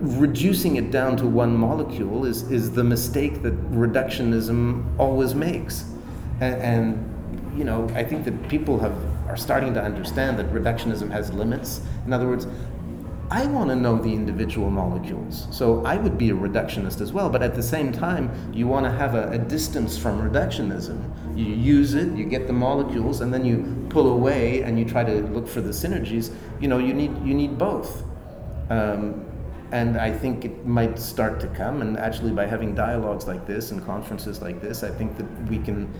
reducing 0.00 0.76
it 0.76 0.90
down 0.90 1.16
to 1.18 1.26
one 1.26 1.56
molecule 1.56 2.24
is, 2.24 2.50
is 2.50 2.72
the 2.72 2.84
mistake 2.84 3.42
that 3.42 3.54
reductionism 3.72 4.98
always 4.98 5.34
makes. 5.34 5.84
And, 6.40 6.62
and, 6.62 7.58
you 7.58 7.64
know, 7.64 7.88
I 7.94 8.04
think 8.04 8.24
that 8.24 8.48
people 8.48 8.78
have 8.78 8.94
are 9.30 9.36
starting 9.36 9.72
to 9.72 9.82
understand 9.82 10.38
that 10.38 10.52
reductionism 10.52 11.08
has 11.10 11.32
limits. 11.32 11.80
In 12.04 12.12
other 12.12 12.26
words, 12.26 12.48
I 13.30 13.46
want 13.46 13.70
to 13.70 13.76
know 13.76 13.96
the 13.96 14.12
individual 14.12 14.70
molecules. 14.70 15.46
So 15.52 15.84
I 15.84 15.96
would 15.96 16.18
be 16.18 16.30
a 16.30 16.34
reductionist 16.34 17.00
as 17.00 17.12
well, 17.12 17.30
but 17.30 17.44
at 17.44 17.54
the 17.54 17.62
same 17.62 17.92
time, 17.92 18.52
you 18.52 18.66
want 18.66 18.86
to 18.86 18.90
have 18.90 19.14
a, 19.14 19.30
a 19.30 19.38
distance 19.38 19.96
from 19.96 20.20
reductionism. 20.20 20.98
You 21.38 21.44
use 21.44 21.94
it, 21.94 22.12
you 22.16 22.24
get 22.24 22.48
the 22.48 22.52
molecules, 22.52 23.20
and 23.20 23.32
then 23.32 23.44
you 23.44 23.86
pull 23.88 24.12
away 24.12 24.62
and 24.62 24.76
you 24.80 24.84
try 24.84 25.04
to 25.04 25.22
look 25.28 25.46
for 25.46 25.60
the 25.60 25.70
synergies. 25.70 26.34
You 26.60 26.66
know, 26.66 26.78
you 26.78 26.92
need 26.92 27.16
you 27.24 27.34
need 27.34 27.56
both. 27.56 28.02
Um, 28.68 29.29
and 29.72 29.96
I 29.96 30.10
think 30.10 30.44
it 30.44 30.66
might 30.66 30.98
start 30.98 31.40
to 31.40 31.46
come. 31.48 31.82
And 31.82 31.98
actually, 31.98 32.32
by 32.32 32.46
having 32.46 32.74
dialogues 32.74 33.26
like 33.26 33.46
this 33.46 33.70
and 33.70 33.84
conferences 33.84 34.42
like 34.42 34.60
this, 34.60 34.82
I 34.82 34.90
think 34.90 35.16
that 35.16 35.48
we 35.48 35.58
can 35.58 35.92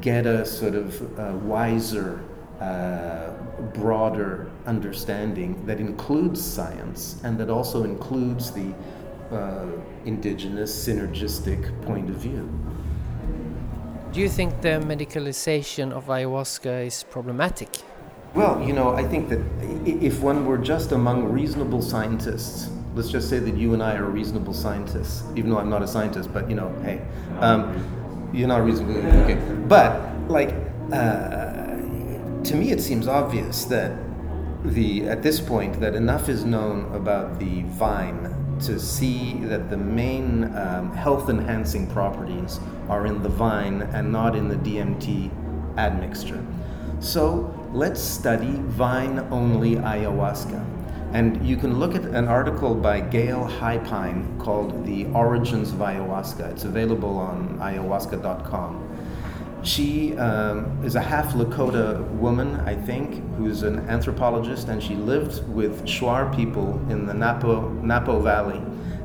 get 0.00 0.26
a 0.26 0.46
sort 0.46 0.74
of 0.74 1.18
uh, 1.18 1.32
wiser, 1.42 2.22
uh, 2.60 3.30
broader 3.74 4.50
understanding 4.66 5.64
that 5.66 5.80
includes 5.80 6.42
science 6.42 7.20
and 7.24 7.38
that 7.38 7.50
also 7.50 7.84
includes 7.84 8.50
the 8.52 8.72
uh, 9.30 9.66
indigenous 10.04 10.72
synergistic 10.86 11.60
point 11.82 12.08
of 12.08 12.16
view. 12.16 12.48
Do 14.12 14.20
you 14.20 14.28
think 14.28 14.60
the 14.60 14.80
medicalization 14.80 15.92
of 15.92 16.06
ayahuasca 16.06 16.86
is 16.86 17.04
problematic? 17.10 17.68
Well, 18.34 18.62
you 18.66 18.72
know, 18.72 18.90
I 18.90 19.02
think 19.02 19.28
that 19.28 19.40
if 19.84 20.20
one 20.20 20.46
were 20.46 20.58
just 20.58 20.92
among 20.92 21.24
reasonable 21.24 21.82
scientists, 21.82 22.68
let's 22.94 23.10
just 23.10 23.28
say 23.28 23.38
that 23.38 23.56
you 23.56 23.74
and 23.74 23.82
I 23.82 23.96
are 23.96 24.04
reasonable 24.04 24.54
scientists, 24.54 25.24
even 25.36 25.50
though 25.50 25.58
I'm 25.58 25.70
not 25.70 25.82
a 25.82 25.88
scientist, 25.88 26.32
but 26.32 26.48
you 26.48 26.56
know, 26.56 26.74
hey, 26.82 27.02
um, 27.40 28.30
you're 28.32 28.48
not 28.48 28.64
reasonable, 28.64 28.96
okay. 29.22 29.34
But 29.66 30.28
like, 30.28 30.54
uh, 30.92 31.76
to 32.44 32.54
me, 32.54 32.70
it 32.70 32.80
seems 32.80 33.08
obvious 33.08 33.64
that 33.66 33.98
the 34.64 35.08
at 35.08 35.22
this 35.22 35.40
point 35.40 35.80
that 35.80 35.94
enough 35.94 36.28
is 36.28 36.44
known 36.44 36.92
about 36.94 37.38
the 37.38 37.62
vine 37.62 38.58
to 38.60 38.78
see 38.78 39.34
that 39.44 39.68
the 39.68 39.76
main 39.76 40.44
um, 40.56 40.92
health 40.94 41.28
enhancing 41.28 41.86
properties 41.90 42.60
are 42.88 43.06
in 43.06 43.22
the 43.22 43.28
vine 43.28 43.82
and 43.82 44.10
not 44.10 44.36
in 44.36 44.48
the 44.48 44.56
DMT 44.56 45.30
admixture. 45.76 46.44
So 47.00 47.52
let's 47.72 48.00
study 48.00 48.52
vine 48.52 49.18
only 49.30 49.76
ayahuasca. 49.76 50.64
And 51.14 51.46
you 51.46 51.56
can 51.56 51.78
look 51.78 51.94
at 51.94 52.06
an 52.06 52.26
article 52.26 52.74
by 52.74 52.98
Gayle 52.98 53.46
Highpine 53.46 54.36
called 54.40 54.84
The 54.84 55.06
Origins 55.14 55.70
of 55.70 55.78
Ayahuasca. 55.78 56.50
It's 56.50 56.64
available 56.64 57.16
on 57.18 57.56
ayahuasca.com. 57.60 59.60
She 59.62 60.18
um, 60.18 60.84
is 60.84 60.96
a 60.96 61.00
half 61.00 61.34
Lakota 61.34 62.04
woman, 62.14 62.56
I 62.66 62.74
think, 62.74 63.22
who's 63.36 63.62
an 63.62 63.88
anthropologist, 63.88 64.66
and 64.66 64.82
she 64.82 64.96
lived 64.96 65.48
with 65.48 65.86
Shuar 65.86 66.34
people 66.34 66.84
in 66.90 67.06
the 67.06 67.14
Napo, 67.14 67.70
Napo 67.74 68.18
Valley. 68.18 68.60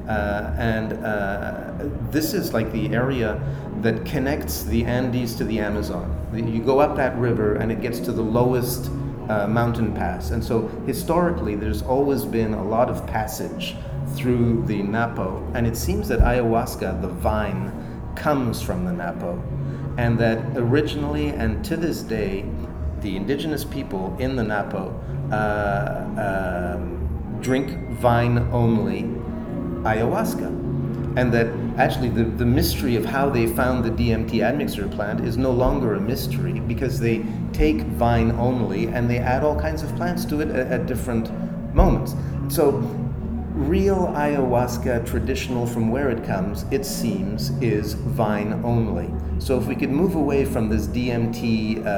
Uh, 0.08 0.56
and 0.58 0.94
uh, 1.06 1.74
this 2.10 2.34
is 2.34 2.56
like 2.56 2.72
the 2.72 2.92
area 2.92 3.40
that 3.82 4.04
connects 4.04 4.64
the 4.64 4.84
Andes 4.84 5.36
to 5.36 5.44
the 5.44 5.60
Amazon. 5.60 6.10
You 6.34 6.64
go 6.64 6.80
up 6.80 6.98
that 6.98 7.16
river, 7.20 7.58
and 7.58 7.72
it 7.72 7.82
gets 7.82 8.00
to 8.00 8.12
the 8.12 8.24
lowest 8.24 8.90
uh, 9.30 9.48
mountain 9.48 9.94
pass. 9.94 10.32
And 10.32 10.44
so 10.44 10.68
historically, 10.86 11.56
there's 11.56 11.82
always 11.82 12.26
been 12.26 12.54
a 12.54 12.64
lot 12.64 12.90
of 12.90 13.06
passage 13.08 13.76
through 14.16 14.66
the 14.66 14.82
Napo. 14.82 15.46
And 15.54 15.66
it 15.68 15.78
seems 15.78 16.08
that 16.08 16.20
ayahuasca, 16.20 17.02
the 17.02 17.08
vine, 17.08 17.72
comes 18.16 18.62
from 18.62 18.86
the 18.86 18.92
Napo. 18.92 19.42
And 19.98 20.18
that 20.20 20.40
originally 20.58 21.30
and 21.30 21.64
to 21.66 21.78
this 21.78 22.02
day, 22.02 22.46
the 23.02 23.16
indigenous 23.16 23.64
people 23.64 24.16
in 24.20 24.36
the 24.36 24.44
Napo 24.44 25.00
uh, 25.32 26.76
um, 26.76 27.38
drink 27.42 27.90
vine 27.92 28.40
only 28.52 29.04
ayahuasca. 29.84 30.69
And 31.16 31.34
that 31.34 31.48
actually 31.78 32.10
the, 32.10 32.24
the 32.24 32.46
mystery 32.46 32.96
of 32.96 33.06
how 33.06 33.30
they 33.30 33.48
found 33.48 33.84
the 33.84 33.92
DMT 33.92 34.42
admixture 34.42 34.88
plant 34.88 35.22
is 35.22 35.38
no 35.38 35.52
longer 35.52 35.96
a 35.96 36.00
mystery 36.00 36.60
because 36.60 37.00
they 37.00 37.26
take 37.52 37.82
vine 37.82 38.32
only 38.34 38.88
and 38.88 39.10
they 39.10 39.18
add 39.18 39.44
all 39.44 39.60
kinds 39.60 39.84
of 39.84 39.96
plants 39.96 40.26
to 40.26 40.42
it 40.42 40.50
at, 40.50 40.68
at 40.68 40.86
different 40.86 41.32
moments. 41.74 42.16
So, 42.48 42.72
real 43.54 44.08
ayahuasca, 44.08 45.06
traditional 45.06 45.66
from 45.66 45.90
where 45.90 46.10
it 46.10 46.24
comes, 46.24 46.66
it 46.72 46.86
seems, 46.86 47.50
is 47.62 47.94
vine 47.94 48.62
only. 48.64 49.10
So, 49.40 49.58
if 49.58 49.66
we 49.66 49.76
could 49.76 49.90
move 49.90 50.16
away 50.16 50.46
from 50.46 50.70
this 50.70 50.88
DMT 50.88 51.86
uh, 51.86 51.90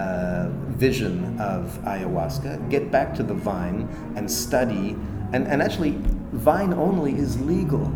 uh, 0.00 0.50
vision 0.68 1.38
of 1.40 1.78
ayahuasca, 1.84 2.70
get 2.70 2.90
back 2.90 3.14
to 3.14 3.22
the 3.22 3.34
vine 3.34 3.88
and 4.16 4.30
study, 4.30 4.96
and, 5.32 5.46
and 5.48 5.62
actually, 5.62 5.96
vine 6.32 6.72
only 6.74 7.14
is 7.16 7.40
legal 7.40 7.92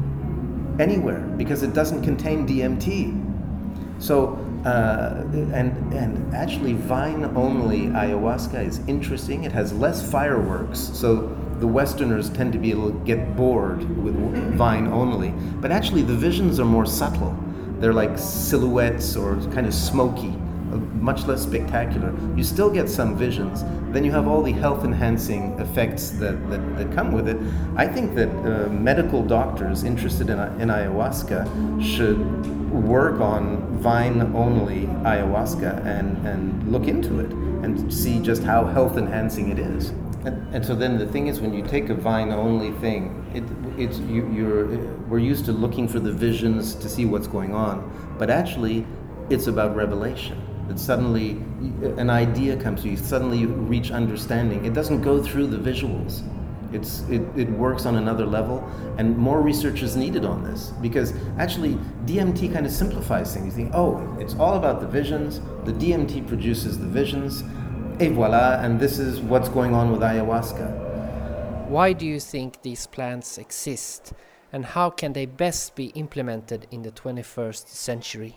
anywhere 0.78 1.20
because 1.36 1.62
it 1.62 1.72
doesn't 1.72 2.02
contain 2.02 2.46
DMT. 2.46 4.02
So, 4.02 4.38
uh, 4.64 5.24
and 5.52 5.92
and 5.92 6.34
actually, 6.34 6.74
vine 6.74 7.24
only 7.36 7.86
ayahuasca 7.86 8.64
is 8.64 8.80
interesting. 8.86 9.44
It 9.44 9.52
has 9.52 9.72
less 9.72 10.08
fireworks, 10.08 10.78
so 10.78 11.36
the 11.58 11.66
Westerners 11.66 12.30
tend 12.30 12.52
to 12.52 12.58
be 12.58 12.70
able 12.70 12.92
to 12.92 12.98
get 13.04 13.36
bored 13.36 13.80
with 14.02 14.14
vine 14.56 14.86
only. 14.86 15.30
But 15.60 15.72
actually, 15.72 16.02
the 16.02 16.14
visions 16.14 16.60
are 16.60 16.64
more 16.64 16.86
subtle. 16.86 17.36
They're 17.80 17.92
like 17.92 18.18
silhouettes 18.18 19.16
or 19.16 19.36
kind 19.52 19.66
of 19.66 19.74
smoky, 19.74 20.34
much 20.76 21.26
less 21.26 21.42
spectacular. 21.42 22.14
You 22.36 22.44
still 22.44 22.70
get 22.70 22.88
some 22.88 23.16
visions. 23.16 23.62
Then 23.92 24.04
you 24.04 24.12
have 24.12 24.28
all 24.28 24.42
the 24.42 24.52
health 24.52 24.84
enhancing 24.84 25.58
effects 25.58 26.10
that, 26.10 26.50
that, 26.50 26.76
that 26.76 26.92
come 26.92 27.12
with 27.12 27.28
it. 27.28 27.38
I 27.76 27.86
think 27.86 28.14
that 28.14 28.28
uh, 28.28 28.68
medical 28.68 29.24
doctors 29.24 29.84
interested 29.84 30.30
in, 30.30 30.38
in 30.60 30.68
ayahuasca 30.68 31.82
should 31.82 32.18
work 32.70 33.20
on 33.20 33.78
vine 33.78 34.20
only 34.34 34.86
ayahuasca 35.04 35.84
and, 35.86 36.26
and 36.26 36.70
look 36.70 36.86
into 36.86 37.20
it 37.20 37.32
and 37.64 37.92
see 37.92 38.20
just 38.20 38.42
how 38.42 38.64
health 38.64 38.96
enhancing 38.98 39.50
it 39.50 39.58
is. 39.58 39.92
And, 40.24 40.54
and 40.54 40.66
so 40.66 40.74
then 40.74 40.98
the 40.98 41.06
thing 41.06 41.28
is, 41.28 41.40
when 41.40 41.54
you 41.54 41.62
take 41.62 41.88
a 41.90 41.94
vine 41.94 42.32
only 42.32 42.72
thing, 42.80 43.24
it, 43.34 43.44
it's 43.80 43.98
you, 44.00 44.30
you're 44.32 44.66
we're 45.06 45.20
used 45.20 45.44
to 45.46 45.52
looking 45.52 45.88
for 45.88 46.00
the 46.00 46.12
visions 46.12 46.74
to 46.74 46.88
see 46.88 47.04
what's 47.04 47.28
going 47.28 47.54
on, 47.54 48.16
but 48.18 48.28
actually, 48.28 48.84
it's 49.30 49.46
about 49.46 49.76
revelation. 49.76 50.42
That 50.68 50.78
suddenly 50.78 51.30
an 51.96 52.10
idea 52.10 52.56
comes 52.56 52.82
to 52.82 52.90
you, 52.90 52.96
suddenly 52.96 53.38
you 53.38 53.48
reach 53.48 53.90
understanding. 53.90 54.64
It 54.64 54.74
doesn't 54.74 55.02
go 55.02 55.22
through 55.22 55.48
the 55.48 55.56
visuals. 55.56 56.22
It's, 56.72 57.00
it, 57.08 57.22
it 57.34 57.48
works 57.50 57.86
on 57.86 57.96
another 57.96 58.26
level, 58.26 58.62
and 58.98 59.16
more 59.16 59.40
research 59.40 59.82
is 59.82 59.96
needed 59.96 60.26
on 60.26 60.44
this 60.44 60.72
because 60.82 61.14
actually 61.38 61.74
DMT 62.04 62.52
kind 62.52 62.66
of 62.66 62.72
simplifies 62.72 63.32
things. 63.32 63.46
You 63.46 63.52
think, 63.52 63.70
oh, 63.74 64.16
it's 64.20 64.34
all 64.34 64.56
about 64.56 64.80
the 64.80 64.86
visions, 64.86 65.40
the 65.64 65.72
DMT 65.72 66.28
produces 66.28 66.78
the 66.78 66.86
visions, 66.86 67.42
et 68.00 68.10
voila, 68.12 68.60
and 68.60 68.78
this 68.78 68.98
is 68.98 69.20
what's 69.20 69.48
going 69.48 69.74
on 69.74 69.90
with 69.90 70.00
ayahuasca. 70.02 71.68
Why 71.68 71.94
do 71.94 72.06
you 72.06 72.20
think 72.20 72.62
these 72.62 72.86
plants 72.86 73.38
exist? 73.38 74.12
And 74.52 74.64
how 74.64 74.88
can 74.88 75.12
they 75.12 75.26
best 75.26 75.74
be 75.74 75.86
implemented 75.88 76.66
in 76.70 76.82
the 76.82 76.90
21st 76.90 77.68
century? 77.68 78.36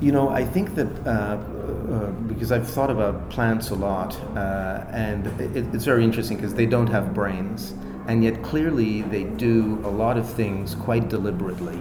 You 0.00 0.12
know, 0.12 0.30
I 0.30 0.44
think 0.44 0.74
that 0.74 0.88
uh, 1.06 1.10
uh, 1.10 2.10
because 2.28 2.50
I've 2.50 2.68
thought 2.68 2.90
about 2.90 3.28
plants 3.28 3.68
a 3.70 3.74
lot, 3.74 4.18
uh, 4.36 4.86
and 4.90 5.26
it, 5.38 5.74
it's 5.74 5.84
very 5.84 6.02
interesting 6.02 6.38
because 6.38 6.54
they 6.54 6.64
don't 6.64 6.86
have 6.86 7.12
brains, 7.12 7.74
and 8.06 8.24
yet 8.24 8.42
clearly 8.42 9.02
they 9.02 9.24
do 9.24 9.80
a 9.84 9.90
lot 9.90 10.16
of 10.16 10.26
things 10.26 10.74
quite 10.74 11.10
deliberately. 11.10 11.78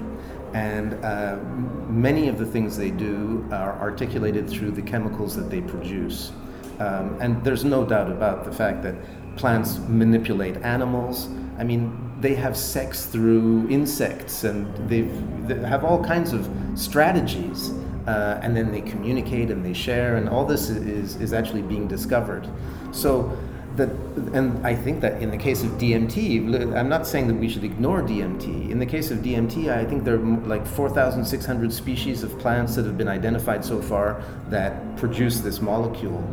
And 0.54 0.94
uh, 1.06 1.38
many 1.88 2.28
of 2.28 2.38
the 2.38 2.46
things 2.46 2.76
they 2.76 2.92
do 2.92 3.48
are 3.52 3.80
articulated 3.80 4.50
through 4.50 4.72
the 4.72 4.82
chemicals 4.82 5.36
that 5.36 5.50
they 5.50 5.62
produce. 5.62 6.32
Um, 6.80 7.18
and 7.22 7.44
there's 7.44 7.64
no 7.64 7.86
doubt 7.86 8.12
about 8.12 8.46
the 8.46 8.52
fact 8.52 8.84
that 8.84 8.96
plants 9.38 9.78
manipulate 9.88 10.58
animals. 10.58 11.30
I 11.58 11.64
mean, 11.64 12.09
they 12.20 12.36
have 12.36 12.56
sex 12.58 13.06
through 13.06 13.68
insects 13.70 14.44
and 14.44 14.74
they've, 14.90 15.48
they 15.48 15.56
have 15.56 15.84
all 15.84 16.04
kinds 16.04 16.34
of 16.34 16.50
strategies. 16.76 17.72
Uh, 18.08 18.40
and 18.42 18.56
then 18.58 18.72
they 18.72 18.82
communicate 18.82 19.52
and 19.52 19.64
they 19.64 19.74
share, 19.74 20.16
and 20.16 20.28
all 20.28 20.44
this 20.44 20.70
is, 20.70 21.16
is 21.18 21.32
actually 21.32 21.62
being 21.62 21.88
discovered. 21.88 22.48
So, 22.92 23.38
that, 23.76 23.90
and 24.34 24.66
I 24.66 24.76
think 24.76 25.02
that 25.02 25.22
in 25.22 25.32
the 25.32 25.38
case 25.38 25.64
of 25.64 25.72
DMT, 25.72 26.76
I'm 26.76 26.90
not 26.90 27.08
saying 27.08 27.28
that 27.28 27.36
we 27.36 27.48
should 27.50 27.64
ignore 27.64 28.02
DMT. 28.02 28.70
In 28.70 28.80
the 28.80 28.86
case 28.86 29.12
of 29.12 29.20
DMT, 29.20 29.70
I 29.70 29.86
think 29.86 30.04
there 30.04 30.16
are 30.16 30.38
like 30.46 30.66
4,600 30.66 31.72
species 31.72 32.24
of 32.24 32.38
plants 32.40 32.76
that 32.76 32.86
have 32.86 32.98
been 32.98 33.08
identified 33.08 33.64
so 33.64 33.82
far 33.82 34.24
that 34.50 34.98
produce 34.98 35.40
this 35.40 35.62
molecule 35.62 36.24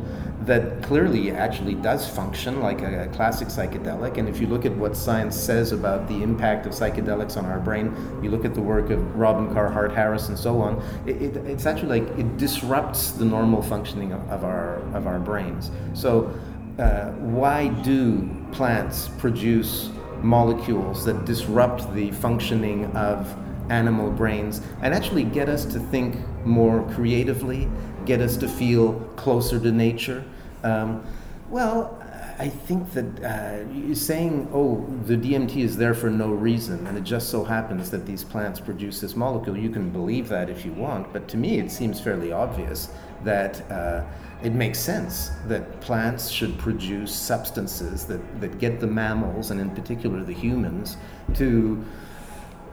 that 0.46 0.80
clearly 0.82 1.32
actually 1.32 1.74
does 1.74 2.08
function 2.08 2.60
like 2.60 2.80
a, 2.80 3.08
classic 3.12 3.48
psychedelic. 3.48 4.16
And 4.16 4.28
if 4.28 4.40
you 4.40 4.46
look 4.46 4.64
at 4.64 4.74
what 4.76 4.96
science 4.96 5.36
says 5.36 5.72
about 5.72 6.06
the 6.06 6.22
impact 6.22 6.66
of 6.66 6.72
psychedelics 6.72 7.36
on 7.36 7.44
our 7.46 7.58
brain, 7.58 7.94
you 8.22 8.30
look 8.30 8.44
at 8.44 8.54
the 8.54 8.60
work 8.60 8.90
of 8.90 9.16
Robin 9.16 9.52
Carhart 9.52 9.92
Harris 9.92 10.28
and 10.28 10.38
so 10.38 10.60
on, 10.60 10.82
it, 11.04 11.20
it, 11.20 11.36
it's 11.38 11.66
actually 11.66 12.00
like 12.00 12.18
it 12.18 12.36
disrupts 12.36 13.12
the 13.12 13.24
normal 13.24 13.60
functioning 13.60 14.12
of, 14.12 14.30
of 14.30 14.44
our, 14.44 14.76
of 14.94 15.06
our 15.06 15.18
brains. 15.18 15.70
So, 15.94 16.32
uh, 16.78 17.10
why 17.12 17.68
do 17.82 18.28
plants 18.52 19.08
produce 19.18 19.90
molecules 20.22 21.04
that 21.04 21.24
disrupt 21.24 21.92
the 21.94 22.10
functioning 22.12 22.86
of 22.96 23.34
animal 23.70 24.10
brains 24.10 24.60
and 24.82 24.94
actually 24.94 25.24
get 25.24 25.48
us 25.48 25.64
to 25.64 25.78
think 25.78 26.16
more 26.44 26.82
creatively, 26.94 27.68
get 28.04 28.20
us 28.20 28.36
to 28.36 28.48
feel 28.48 28.94
closer 29.16 29.58
to 29.58 29.72
nature? 29.72 30.24
Um, 30.62 31.04
well, 31.48 32.02
I 32.38 32.48
think 32.50 32.92
that 32.92 33.22
uh, 33.24 33.94
saying, 33.94 34.50
oh, 34.52 34.86
the 35.06 35.16
DMT 35.16 35.56
is 35.56 35.76
there 35.76 35.94
for 35.94 36.10
no 36.10 36.30
reason, 36.30 36.86
and 36.86 36.98
it 36.98 37.04
just 37.04 37.30
so 37.30 37.44
happens 37.44 37.90
that 37.90 38.04
these 38.04 38.24
plants 38.24 38.60
produce 38.60 39.00
this 39.00 39.16
molecule, 39.16 39.56
you 39.56 39.70
can 39.70 39.88
believe 39.88 40.28
that 40.28 40.50
if 40.50 40.64
you 40.64 40.72
want, 40.72 41.12
but 41.14 41.28
to 41.28 41.38
me 41.38 41.58
it 41.58 41.70
seems 41.70 41.98
fairly 41.98 42.32
obvious 42.32 42.90
that 43.24 43.70
uh, 43.70 44.04
it 44.42 44.52
makes 44.52 44.78
sense 44.78 45.30
that 45.46 45.80
plants 45.80 46.28
should 46.28 46.56
produce 46.58 47.14
substances 47.14 48.04
that, 48.06 48.40
that 48.40 48.58
get 48.58 48.80
the 48.80 48.86
mammals, 48.86 49.50
and 49.50 49.60
in 49.60 49.70
particular 49.70 50.22
the 50.22 50.32
humans, 50.32 50.96
to 51.34 51.82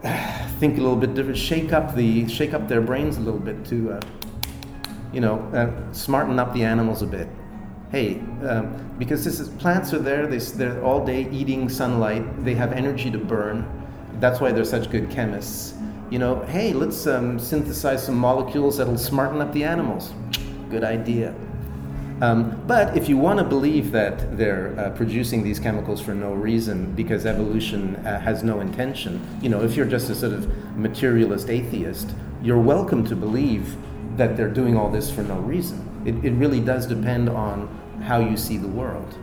think 0.59 0.77
a 0.77 0.81
little 0.81 0.95
bit 0.95 1.13
different, 1.13 1.37
shake 1.37 1.73
up, 1.73 1.95
the, 1.95 2.27
shake 2.27 2.53
up 2.53 2.67
their 2.67 2.81
brains 2.81 3.17
a 3.17 3.21
little 3.21 3.39
bit 3.39 3.63
to, 3.65 3.93
uh, 3.93 4.01
you 5.11 5.21
know, 5.21 5.39
uh, 5.53 5.93
smarten 5.93 6.39
up 6.39 6.53
the 6.53 6.63
animals 6.63 7.01
a 7.01 7.07
bit 7.07 7.27
hey, 7.93 8.15
um, 8.47 8.75
because 8.97 9.23
this 9.23 9.39
is 9.39 9.49
plants 9.49 9.93
are 9.93 9.99
there, 9.99 10.25
they, 10.25 10.39
they're 10.39 10.83
all 10.83 11.05
day 11.05 11.29
eating 11.29 11.69
sunlight, 11.69 12.43
they 12.43 12.55
have 12.55 12.73
energy 12.73 13.11
to 13.11 13.19
burn. 13.19 13.63
That's 14.19 14.41
why 14.41 14.51
they're 14.51 14.65
such 14.65 14.89
good 14.89 15.11
chemists. 15.11 15.75
You 16.09 16.17
know, 16.17 16.41
hey, 16.45 16.73
let's 16.73 17.05
um, 17.05 17.37
synthesize 17.37 18.03
some 18.03 18.15
molecules 18.15 18.77
that'll 18.77 18.97
smarten 18.97 19.41
up 19.41 19.53
the 19.53 19.63
animals. 19.63 20.11
Good 20.71 20.83
idea. 20.83 21.35
Um, 22.23 22.63
but 22.67 22.95
if 22.95 23.09
you 23.09 23.17
want 23.17 23.39
to 23.39 23.43
believe 23.43 23.91
that 23.91 24.37
they're 24.37 24.73
uh, 24.79 24.91
producing 24.91 25.43
these 25.43 25.59
chemicals 25.59 25.99
for 25.99 26.15
no 26.15 26.31
reason 26.31 26.95
because 26.95 27.25
evolution 27.25 27.97
uh, 27.97 28.17
has 28.21 28.43
no 28.43 28.61
intention, 28.61 29.19
you 29.41 29.49
know, 29.49 29.61
if 29.61 29.75
you're 29.75 29.85
just 29.85 30.09
a 30.09 30.15
sort 30.15 30.31
of 30.31 30.47
materialist 30.77 31.49
atheist, 31.49 32.11
you're 32.41 32.61
welcome 32.61 33.03
to 33.07 33.15
believe 33.17 33.75
that 34.15 34.37
they're 34.37 34.47
doing 34.47 34.77
all 34.77 34.89
this 34.89 35.11
for 35.11 35.21
no 35.21 35.37
reason. 35.39 35.85
It, 36.05 36.23
it 36.23 36.31
really 36.35 36.61
does 36.61 36.87
depend 36.87 37.27
on 37.27 37.67
how 38.03 38.21
you 38.21 38.37
see 38.37 38.55
the 38.55 38.69
world. 38.69 39.17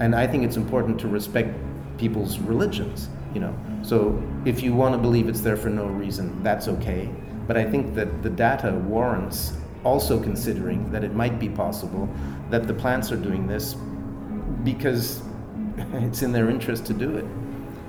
And 0.00 0.14
I 0.14 0.26
think 0.26 0.44
it's 0.44 0.58
important 0.58 1.00
to 1.00 1.08
respect 1.08 1.56
people's 1.96 2.38
religions, 2.38 3.08
you 3.32 3.40
know. 3.40 3.56
So 3.80 4.22
if 4.44 4.62
you 4.62 4.74
want 4.74 4.92
to 4.92 4.98
believe 4.98 5.30
it's 5.30 5.40
there 5.40 5.56
for 5.56 5.70
no 5.70 5.86
reason, 5.86 6.42
that's 6.42 6.68
okay. 6.68 7.08
But 7.46 7.56
I 7.56 7.64
think 7.64 7.94
that 7.94 8.22
the 8.22 8.28
data 8.28 8.72
warrants 8.72 9.54
also 9.86 10.20
considering 10.20 10.90
that 10.90 11.04
it 11.04 11.14
might 11.14 11.38
be 11.38 11.48
possible 11.48 12.08
that 12.50 12.66
the 12.66 12.74
plants 12.74 13.12
are 13.12 13.16
doing 13.16 13.46
this 13.46 13.74
because 14.64 15.22
it's 16.06 16.22
in 16.22 16.32
their 16.32 16.50
interest 16.50 16.84
to 16.86 16.92
do 16.92 17.16
it. 17.16 17.24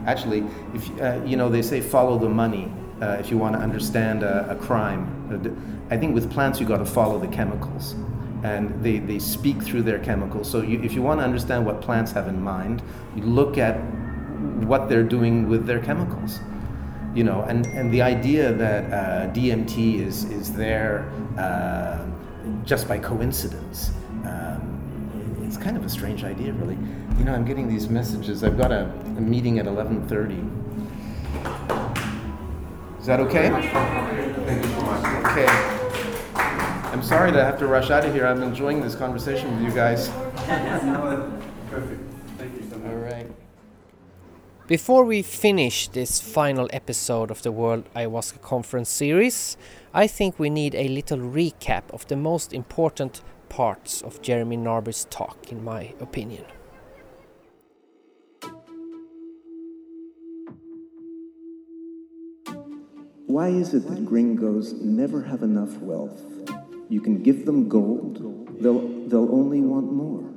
Actually, 0.05 0.45
if 0.75 1.01
uh, 1.01 1.19
you 1.25 1.35
know, 1.35 1.49
they 1.49 1.63
say 1.63 1.81
follow 1.81 2.19
the 2.19 2.29
money 2.29 2.71
uh, 3.01 3.17
if 3.19 3.31
you 3.31 3.37
want 3.37 3.55
to 3.55 3.59
understand 3.59 4.21
a, 4.21 4.51
a 4.51 4.55
crime. 4.55 5.03
Uh, 5.31 5.93
I 5.93 5.97
think 5.97 6.13
with 6.13 6.31
plants 6.31 6.59
you 6.59 6.67
got 6.67 6.77
to 6.77 6.85
follow 6.85 7.19
the 7.19 7.27
chemicals, 7.27 7.95
and 8.43 8.83
they, 8.83 8.99
they 8.99 9.17
speak 9.17 9.63
through 9.63 9.81
their 9.81 9.99
chemicals. 9.99 10.49
So 10.49 10.61
you, 10.61 10.81
if 10.83 10.93
you 10.93 11.01
want 11.01 11.19
to 11.19 11.23
understand 11.23 11.65
what 11.65 11.81
plants 11.81 12.11
have 12.11 12.27
in 12.27 12.39
mind, 12.39 12.83
you 13.15 13.23
look 13.23 13.57
at 13.57 13.75
what 14.69 14.87
they're 14.87 15.09
doing 15.17 15.49
with 15.49 15.65
their 15.65 15.79
chemicals. 15.79 16.39
You 17.17 17.23
know, 17.23 17.41
and, 17.49 17.65
and 17.65 17.91
the 17.91 18.03
idea 18.03 18.53
that 18.53 18.93
uh, 18.93 19.33
DMT 19.33 20.05
is 20.05 20.25
is 20.25 20.53
there 20.53 21.11
uh, 21.35 22.05
just 22.63 22.87
by 22.87 22.99
coincidence. 22.99 23.89
Um, 24.23 25.41
it's 25.41 25.57
kind 25.57 25.75
of 25.75 25.83
a 25.83 25.89
strange 25.89 26.23
idea, 26.23 26.53
really. 26.53 26.77
You 27.17 27.25
know, 27.25 27.33
I'm 27.33 27.43
getting 27.43 27.67
these 27.67 27.89
messages. 27.89 28.43
I've 28.43 28.55
got 28.55 28.71
a, 28.71 28.83
a 29.17 29.21
meeting 29.21 29.57
at 29.57 29.65
11:30. 29.65 30.37
Is 32.99 33.07
that 33.07 33.19
okay? 33.21 33.49
Thank 33.49 34.63
you 34.63 34.69
so 34.69 34.81
much. 34.81 35.03
Okay. 35.31 35.47
I'm 36.93 37.01
sorry 37.01 37.31
to 37.31 37.43
have 37.43 37.57
to 37.57 37.65
rush 37.65 37.89
out 37.89 38.05
of 38.05 38.13
here. 38.13 38.27
I'm 38.27 38.43
enjoying 38.43 38.79
this 38.79 38.93
conversation 38.93 39.55
with 39.55 39.63
you 39.63 39.71
guys. 39.71 40.09
Perfect. 41.71 42.06
Before 44.67 45.05
we 45.05 45.21
finish 45.21 45.87
this 45.87 46.19
final 46.19 46.67
episode 46.73 47.31
of 47.31 47.41
the 47.41 47.53
World 47.53 47.85
Ayahuasca 47.95 48.41
Conference 48.41 48.89
series, 48.89 49.55
I 49.93 50.07
think 50.07 50.37
we 50.37 50.49
need 50.49 50.75
a 50.75 50.89
little 50.89 51.19
recap 51.19 51.83
of 51.93 52.05
the 52.09 52.17
most 52.17 52.51
important 52.51 53.21
parts 53.47 54.01
of 54.01 54.21
Jeremy 54.21 54.57
Narby's 54.57 55.05
talk, 55.05 55.53
in 55.53 55.63
my 55.63 55.93
opinion. 56.01 56.43
Why 63.25 63.47
is 63.47 63.73
it 63.73 63.87
that 63.87 64.05
gringos 64.05 64.73
never 64.73 65.21
have 65.21 65.43
enough 65.43 65.77
wealth? 65.77 66.21
You 66.89 66.99
can 66.99 67.23
give 67.23 67.45
them 67.45 67.69
gold, 67.69 68.17
they'll, 68.59 68.85
they'll 69.07 69.33
only 69.33 69.61
want 69.61 69.93
more. 69.93 70.36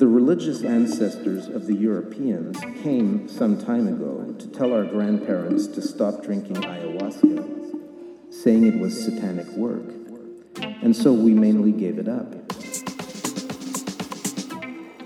The 0.00 0.08
religious 0.08 0.64
ancestors 0.64 1.46
of 1.48 1.66
the 1.66 1.74
Europeans 1.74 2.58
came 2.82 3.28
some 3.28 3.62
time 3.62 3.86
ago 3.86 4.34
to 4.38 4.46
tell 4.46 4.72
our 4.72 4.86
grandparents 4.86 5.66
to 5.66 5.82
stop 5.82 6.22
drinking 6.22 6.56
ayahuasca, 6.56 8.32
saying 8.32 8.66
it 8.66 8.80
was 8.80 8.98
satanic 8.98 9.46
work. 9.48 9.84
And 10.56 10.96
so 10.96 11.12
we 11.12 11.34
mainly 11.34 11.70
gave 11.72 11.98
it 11.98 12.08
up. 12.08 12.32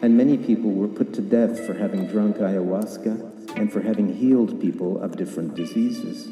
And 0.00 0.16
many 0.16 0.38
people 0.38 0.70
were 0.70 0.86
put 0.86 1.12
to 1.14 1.22
death 1.22 1.66
for 1.66 1.74
having 1.74 2.06
drunk 2.06 2.36
ayahuasca 2.36 3.56
and 3.56 3.72
for 3.72 3.80
having 3.80 4.14
healed 4.14 4.60
people 4.60 5.02
of 5.02 5.16
different 5.16 5.56
diseases. 5.56 6.28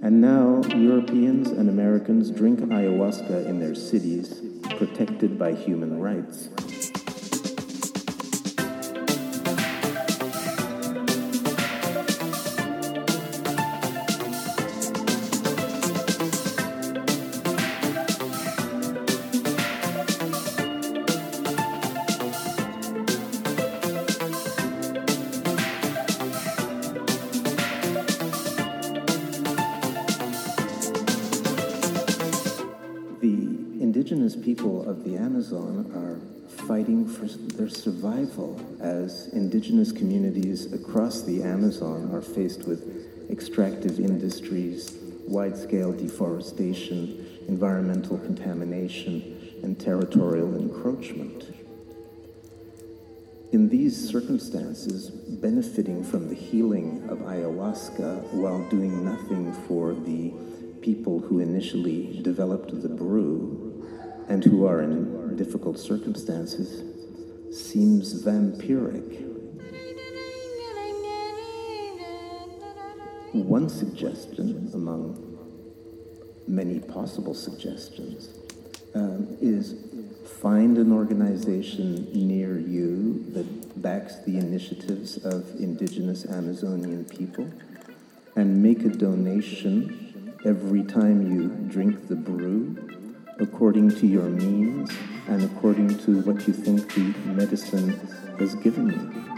And 0.00 0.22
now 0.22 0.62
Europeans 0.74 1.50
and 1.50 1.68
Americans 1.68 2.30
drink 2.30 2.60
ayahuasca 2.60 3.44
in 3.44 3.60
their 3.60 3.74
cities, 3.74 4.40
protected 4.78 5.38
by 5.38 5.52
human 5.52 6.00
rights. 6.00 6.48
Indigenous 39.68 39.92
communities 39.92 40.72
across 40.72 41.20
the 41.24 41.42
Amazon 41.42 42.10
are 42.14 42.22
faced 42.22 42.66
with 42.66 43.30
extractive 43.30 44.00
industries, 44.00 44.96
wide 45.26 45.54
scale 45.58 45.92
deforestation, 45.92 47.26
environmental 47.48 48.16
contamination, 48.16 49.52
and 49.62 49.78
territorial 49.78 50.56
encroachment. 50.56 51.54
In 53.52 53.68
these 53.68 54.08
circumstances, 54.08 55.10
benefiting 55.10 56.02
from 56.02 56.30
the 56.30 56.34
healing 56.34 57.06
of 57.10 57.18
ayahuasca 57.18 58.22
while 58.32 58.66
doing 58.70 59.04
nothing 59.04 59.52
for 59.66 59.92
the 59.92 60.32
people 60.80 61.20
who 61.20 61.40
initially 61.40 62.22
developed 62.22 62.70
the 62.80 62.88
brew 62.88 63.84
and 64.30 64.42
who 64.42 64.64
are 64.64 64.80
in 64.80 65.36
difficult 65.36 65.78
circumstances 65.78 66.84
seems 67.52 68.22
vampiric. 68.24 69.27
One 73.32 73.68
suggestion 73.68 74.70
among 74.72 75.38
many 76.46 76.80
possible 76.80 77.34
suggestions 77.34 78.30
um, 78.94 79.36
is 79.40 79.74
find 80.40 80.78
an 80.78 80.92
organization 80.92 82.08
near 82.12 82.58
you 82.58 83.24
that 83.34 83.82
backs 83.82 84.16
the 84.24 84.38
initiatives 84.38 85.18
of 85.24 85.44
indigenous 85.60 86.24
Amazonian 86.24 87.04
people 87.04 87.50
and 88.34 88.62
make 88.62 88.84
a 88.84 88.88
donation 88.88 90.34
every 90.46 90.82
time 90.82 91.30
you 91.30 91.48
drink 91.70 92.08
the 92.08 92.16
brew 92.16 92.76
according 93.40 93.90
to 93.90 94.06
your 94.06 94.28
means 94.30 94.90
and 95.28 95.44
according 95.44 95.98
to 95.98 96.22
what 96.22 96.46
you 96.46 96.54
think 96.54 96.94
the 96.94 97.00
medicine 97.32 97.90
has 98.38 98.54
given 98.54 98.88
you. 98.88 99.37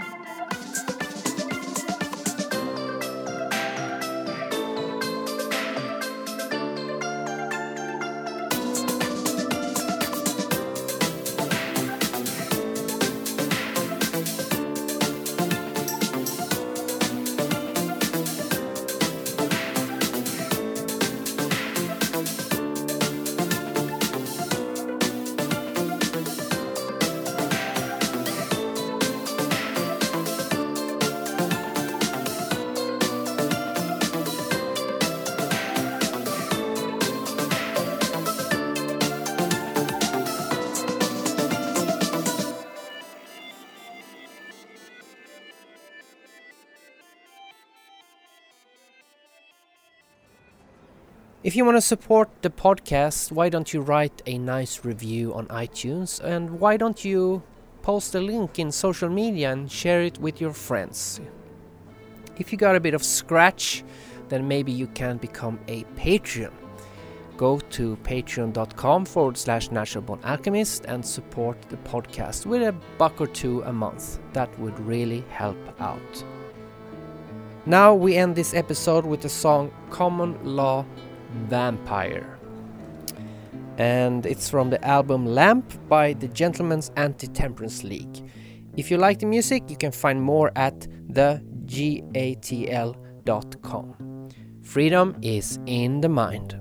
you 51.61 51.67
want 51.67 51.77
to 51.77 51.83
support 51.83 52.31
the 52.41 52.49
podcast, 52.49 53.31
why 53.31 53.51
don't 53.51 53.75
you 53.75 53.83
write 53.83 54.23
a 54.25 54.39
nice 54.39 54.83
review 54.83 55.35
on 55.35 55.47
iTunes 55.49 56.19
and 56.19 56.59
why 56.59 56.79
don't 56.79 57.05
you 57.05 57.43
post 57.83 58.15
a 58.15 58.21
link 58.21 58.59
in 58.59 58.73
social 58.73 59.11
media 59.11 59.53
and 59.53 59.71
share 59.71 60.01
it 60.01 60.17
with 60.17 60.41
your 60.41 60.55
friends? 60.55 61.21
If 62.39 62.51
you 62.51 62.57
got 62.57 62.77
a 62.77 62.81
bit 62.81 62.95
of 62.95 63.05
scratch, 63.05 63.85
then 64.31 64.49
maybe 64.49 64.73
you 64.73 64.87
can 64.87 65.19
become 65.19 65.61
a 65.69 65.85
Patreon. 65.97 66.55
Go 67.37 67.59
to 67.59 67.97
patreon.com 68.05 69.05
forward 69.05 69.37
slash 69.37 69.69
naturalborn 69.69 70.25
alchemist 70.25 70.87
and 70.87 71.05
support 71.05 71.61
the 71.69 71.77
podcast 71.77 72.47
with 72.47 72.63
a 72.63 72.73
buck 72.97 73.21
or 73.21 73.27
two 73.27 73.61
a 73.65 73.73
month. 73.73 74.19
That 74.33 74.59
would 74.59 74.81
really 74.81 75.27
help 75.29 75.59
out. 75.79 76.25
Now 77.67 77.93
we 77.93 78.17
end 78.17 78.35
this 78.35 78.55
episode 78.55 79.05
with 79.05 79.21
the 79.21 79.29
song 79.29 79.71
Common 79.91 80.43
Law 80.43 80.87
Vampire. 81.49 82.39
And 83.79 84.27
it's 84.27 84.51
from 84.51 84.71
the 84.71 84.85
album 84.85 85.27
Lamp 85.27 85.73
by 85.89 86.13
the 86.13 86.29
Gentleman's 86.29 86.91
Anti 86.97 87.29
Temperance 87.29 87.83
League. 87.83 88.31
If 88.77 88.91
you 88.91 88.99
like 88.99 89.19
the 89.19 89.27
music, 89.27 89.71
you 89.71 89.77
can 89.77 89.93
find 89.93 90.21
more 90.23 90.53
at 90.57 90.87
thegatl.com. 91.13 92.07
Freedom 94.63 95.17
is 95.23 95.59
in 95.67 96.01
the 96.01 96.09
mind. 96.09 96.55